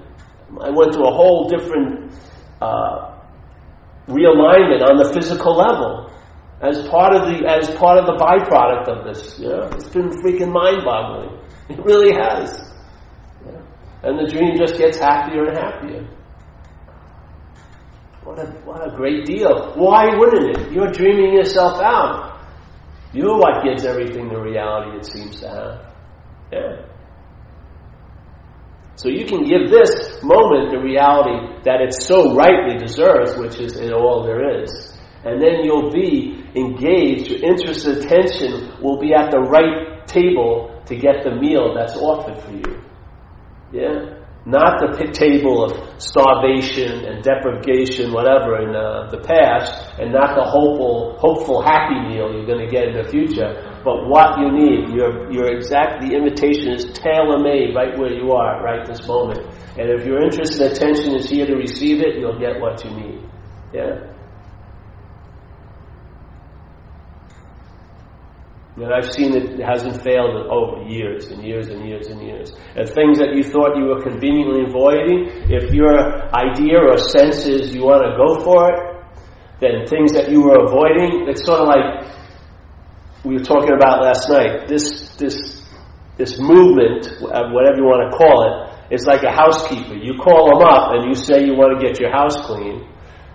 I 0.61 0.69
went 0.69 0.93
through 0.93 1.07
a 1.07 1.13
whole 1.13 1.49
different 1.49 2.13
uh, 2.61 3.19
realignment 4.07 4.83
on 4.83 4.97
the 4.97 5.11
physical 5.13 5.55
level 5.55 6.11
as 6.61 6.87
part 6.87 7.15
of 7.15 7.27
the 7.27 7.45
as 7.47 7.69
part 7.75 7.97
of 7.99 8.05
the 8.05 8.15
byproduct 8.15 8.87
of 8.87 9.05
this. 9.05 9.39
Know, 9.39 9.69
it's 9.73 9.89
been 9.89 10.09
freaking 10.09 10.51
mind-boggling. 10.51 11.41
It 11.67 11.83
really 11.83 12.13
has. 12.13 12.71
Yeah. 13.43 13.59
And 14.03 14.19
the 14.19 14.31
dream 14.31 14.55
just 14.55 14.77
gets 14.77 14.99
happier 14.99 15.45
and 15.45 15.57
happier. 15.57 16.07
What 18.23 18.37
a, 18.37 18.45
what 18.65 18.87
a 18.87 18.95
great 18.95 19.25
deal. 19.25 19.73
Why 19.73 20.15
wouldn't 20.15 20.57
it? 20.57 20.71
You're 20.71 20.91
dreaming 20.91 21.33
yourself 21.33 21.81
out. 21.81 22.34
You're 23.15 23.37
what 23.37 23.63
gives 23.63 23.85
everything 23.85 24.27
the 24.27 24.41
reality 24.41 24.97
it 24.97 25.05
seems 25.05 25.39
to 25.39 25.47
have. 25.47 25.95
Yeah. 26.51 26.85
So 28.97 29.07
you 29.07 29.25
can 29.25 29.45
give 29.45 29.71
this 29.71 30.21
moment 30.21 30.71
the 30.71 30.79
reality 30.79 31.63
that 31.63 31.79
it 31.79 31.93
so 31.93 32.35
rightly 32.35 32.77
deserves, 32.77 33.37
which 33.37 33.57
is 33.59 33.77
in 33.77 33.93
all 33.93 34.23
there 34.25 34.61
is. 34.61 34.97
And 35.23 35.41
then 35.41 35.63
you'll 35.63 35.91
be 35.91 36.43
engaged, 36.55 37.31
your 37.31 37.41
interest 37.41 37.87
and 37.87 38.03
attention 38.03 38.81
will 38.81 38.99
be 38.99 39.13
at 39.13 39.31
the 39.31 39.39
right 39.39 40.05
table 40.05 40.81
to 40.85 40.95
get 40.97 41.23
the 41.23 41.35
meal 41.35 41.73
that's 41.73 41.95
offered 41.95 42.37
for 42.43 42.51
you. 42.51 42.81
Yeah? 43.71 44.14
Not 44.45 44.79
the 44.79 45.09
table 45.11 45.65
of 45.65 46.01
starvation 46.01 47.05
and 47.05 47.23
deprivation, 47.23 48.13
whatever, 48.13 48.61
in 48.61 48.75
uh, 48.75 49.09
the 49.09 49.17
past, 49.17 49.73
and 49.99 50.13
not 50.13 50.35
the 50.37 50.43
hopeful, 50.43 51.17
hopeful 51.17 51.63
happy 51.63 51.97
meal 52.07 52.31
you're 52.31 52.45
going 52.45 52.63
to 52.63 52.69
get 52.69 52.87
in 52.87 52.95
the 52.95 53.09
future, 53.09 53.57
but 53.83 54.07
what 54.07 54.37
you 54.37 54.51
need. 54.53 54.93
Your, 54.93 55.31
your 55.31 55.49
exact, 55.49 56.01
the 56.01 56.13
invitation 56.15 56.73
is 56.73 56.85
tailor 56.93 57.41
made 57.41 57.73
right 57.75 57.97
where 57.97 58.13
you 58.13 58.31
are, 58.33 58.61
right 58.63 58.85
this 58.85 59.07
moment. 59.07 59.41
And 59.77 59.89
if 59.89 60.05
your 60.05 60.21
interest 60.21 60.61
and 60.61 60.71
attention 60.71 61.15
is 61.15 61.29
here 61.29 61.45
to 61.47 61.55
receive 61.55 62.01
it, 62.01 62.17
you'll 62.19 62.39
get 62.39 62.61
what 62.61 62.83
you 62.85 62.91
need. 62.91 63.29
Yeah? 63.73 64.14
And 68.75 68.93
I've 68.93 69.09
seen 69.09 69.31
it 69.37 69.59
hasn't 69.63 70.03
failed 70.03 70.35
in 70.35 70.51
over 70.51 70.83
years 70.83 71.27
and 71.31 71.41
years 71.41 71.69
and 71.69 71.87
years 71.87 72.07
and 72.07 72.21
years. 72.21 72.51
And 72.75 72.83
things 72.89 73.19
that 73.19 73.31
you 73.33 73.41
thought 73.41 73.77
you 73.77 73.85
were 73.85 74.01
conveniently 74.03 74.67
avoiding, 74.67 75.31
if 75.47 75.71
your 75.71 75.95
idea 76.35 76.83
or 76.83 76.97
sense 76.97 77.45
is 77.45 77.73
you 77.73 77.83
want 77.83 78.03
to 78.03 78.11
go 78.19 78.43
for 78.43 78.67
it, 78.67 78.79
then 79.61 79.87
things 79.87 80.11
that 80.11 80.29
you 80.29 80.43
were 80.43 80.59
avoiding, 80.67 81.29
it's 81.29 81.45
sort 81.45 81.61
of 81.61 81.67
like 81.67 82.03
we 83.23 83.35
were 83.35 83.47
talking 83.47 83.71
about 83.71 84.03
last 84.03 84.27
night. 84.29 84.67
This, 84.67 85.15
this, 85.15 85.63
this 86.17 86.37
movement, 86.37 87.07
uh, 87.23 87.55
whatever 87.55 87.79
you 87.79 87.87
want 87.87 88.11
to 88.11 88.17
call 88.17 88.43
it, 88.43 88.93
is 88.93 89.05
like 89.05 89.23
a 89.23 89.31
housekeeper. 89.31 89.95
You 89.95 90.19
call 90.19 90.51
them 90.51 90.67
up 90.67 90.91
and 90.91 91.07
you 91.07 91.15
say 91.15 91.45
you 91.45 91.55
want 91.55 91.79
to 91.79 91.81
get 91.81 91.97
your 91.99 92.11
house 92.11 92.35
clean 92.45 92.85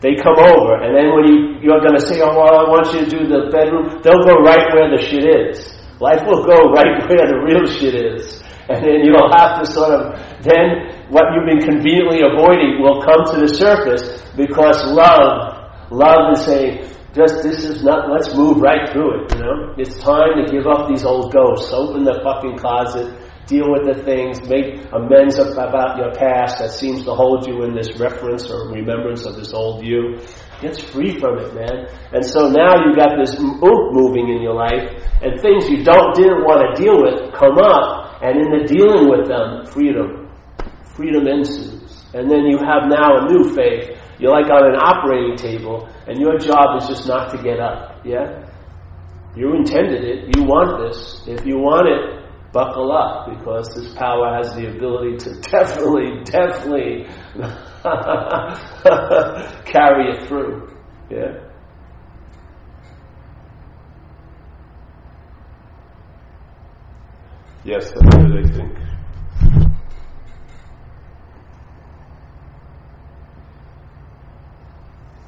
they 0.01 0.17
come 0.17 0.41
over, 0.41 0.81
and 0.81 0.97
then 0.97 1.13
when 1.13 1.25
you, 1.29 1.37
you're 1.61 1.85
going 1.85 1.93
to 1.93 2.01
say, 2.01 2.25
oh, 2.25 2.33
well, 2.33 2.57
I 2.57 2.65
want 2.65 2.89
you 2.97 3.05
to 3.05 3.11
do 3.11 3.21
the 3.29 3.53
bedroom, 3.53 4.01
they'll 4.01 4.25
go 4.25 4.41
right 4.41 4.73
where 4.73 4.89
the 4.89 4.97
shit 4.97 5.29
is. 5.29 5.77
Life 6.01 6.25
will 6.25 6.49
go 6.49 6.73
right 6.77 7.05
where 7.05 7.29
the 7.29 7.39
real 7.45 7.69
shit 7.69 7.93
is. 7.93 8.41
And 8.73 8.81
then 8.81 9.05
you'll 9.05 9.29
have 9.37 9.61
to 9.61 9.67
sort 9.69 9.93
of, 9.93 10.17
then 10.41 11.05
what 11.13 11.29
you've 11.37 11.45
been 11.45 11.61
conveniently 11.61 12.25
avoiding 12.25 12.81
will 12.81 13.05
come 13.05 13.29
to 13.35 13.45
the 13.45 13.51
surface 13.53 14.25
because 14.37 14.81
love, 14.89 15.69
love 15.93 16.33
is 16.33 16.49
saying, 16.49 16.89
just 17.13 17.43
this 17.43 17.65
is 17.65 17.85
not, 17.85 18.09
let's 18.09 18.33
move 18.35 18.63
right 18.63 18.89
through 18.93 19.21
it, 19.21 19.35
you 19.35 19.41
know? 19.43 19.75
It's 19.77 20.01
time 20.01 20.39
to 20.41 20.49
give 20.49 20.65
up 20.65 20.89
these 20.89 21.05
old 21.05 21.35
ghosts. 21.35 21.75
Open 21.75 22.05
the 22.05 22.23
fucking 22.25 22.57
closet 22.57 23.13
deal 23.51 23.67
with 23.67 23.83
the 23.83 23.99
things, 24.07 24.39
make 24.47 24.87
amends 24.95 25.37
about 25.43 25.99
your 25.99 26.15
past 26.15 26.63
that 26.63 26.71
seems 26.71 27.03
to 27.05 27.13
hold 27.13 27.47
you 27.47 27.65
in 27.67 27.75
this 27.75 27.99
reference 27.99 28.49
or 28.49 28.71
remembrance 28.71 29.27
of 29.27 29.35
this 29.35 29.53
old 29.53 29.85
you. 29.85 30.23
Get 30.63 30.79
free 30.79 31.19
from 31.19 31.39
it, 31.43 31.53
man. 31.53 31.91
And 32.15 32.25
so 32.25 32.49
now 32.49 32.87
you 32.87 32.95
got 32.95 33.19
this 33.19 33.35
oomph 33.41 33.91
moving 33.91 34.31
in 34.31 34.41
your 34.41 34.55
life, 34.55 34.87
and 35.21 35.41
things 35.43 35.69
you 35.69 35.83
don't 35.83 36.15
didn't 36.15 36.47
want 36.47 36.63
to 36.63 36.71
deal 36.79 36.95
with 37.03 37.35
come 37.35 37.59
up, 37.59 38.23
and 38.23 38.39
in 38.39 38.49
the 38.55 38.63
dealing 38.71 39.11
with 39.11 39.27
them, 39.27 39.67
freedom, 39.67 40.31
freedom 40.95 41.27
ensues. 41.27 42.07
And 42.15 42.31
then 42.31 42.47
you 42.47 42.59
have 42.59 42.87
now 42.87 43.27
a 43.27 43.33
new 43.33 43.53
faith. 43.55 43.99
You're 44.21 44.33
like 44.33 44.53
on 44.53 44.69
an 44.69 44.77
operating 44.77 45.35
table, 45.35 45.89
and 46.07 46.21
your 46.21 46.39
job 46.39 46.77
is 46.79 46.87
just 46.87 47.09
not 47.09 47.35
to 47.35 47.43
get 47.43 47.59
up. 47.59 48.05
Yeah, 48.05 48.47
you 49.35 49.55
intended 49.55 50.05
it. 50.05 50.37
You 50.37 50.45
want 50.45 50.87
this. 50.87 51.25
If 51.27 51.47
you 51.47 51.57
want 51.57 51.89
it, 51.89 52.20
buckle 52.53 52.93
up 52.93 53.31
because 53.31 53.75
this 53.75 53.95
power 53.95 54.35
has 54.35 54.55
the 54.55 54.69
ability 54.69 55.17
to 55.19 55.41
definitely, 55.41 56.23
definitely 56.25 57.07
carry 59.65 60.17
it 60.17 60.27
through. 60.27 60.69
Yeah? 61.11 61.47
Yes, 67.65 67.91
that's 67.93 68.17
what 68.17 68.39
I 68.39 68.43
think. 68.53 68.77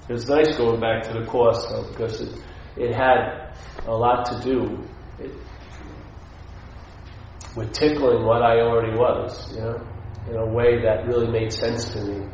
It 0.08 0.12
was 0.12 0.28
nice 0.28 0.56
going 0.56 0.80
back 0.80 1.02
to 1.04 1.12
the 1.12 1.24
course 1.26 1.64
though, 1.70 1.86
because 1.88 2.20
it, 2.20 2.34
it 2.76 2.94
had 2.94 3.54
a 3.86 3.94
lot 3.94 4.24
to 4.26 4.40
do. 4.42 4.82
It, 5.18 5.32
with 7.56 7.72
tickling 7.72 8.24
what 8.24 8.42
I 8.42 8.60
already 8.60 8.96
was, 8.96 9.52
you 9.54 9.60
know, 9.60 9.86
in 10.28 10.36
a 10.36 10.46
way 10.46 10.82
that 10.82 11.06
really 11.06 11.28
made 11.28 11.52
sense 11.52 11.90
to 11.90 12.02
me. 12.02 12.26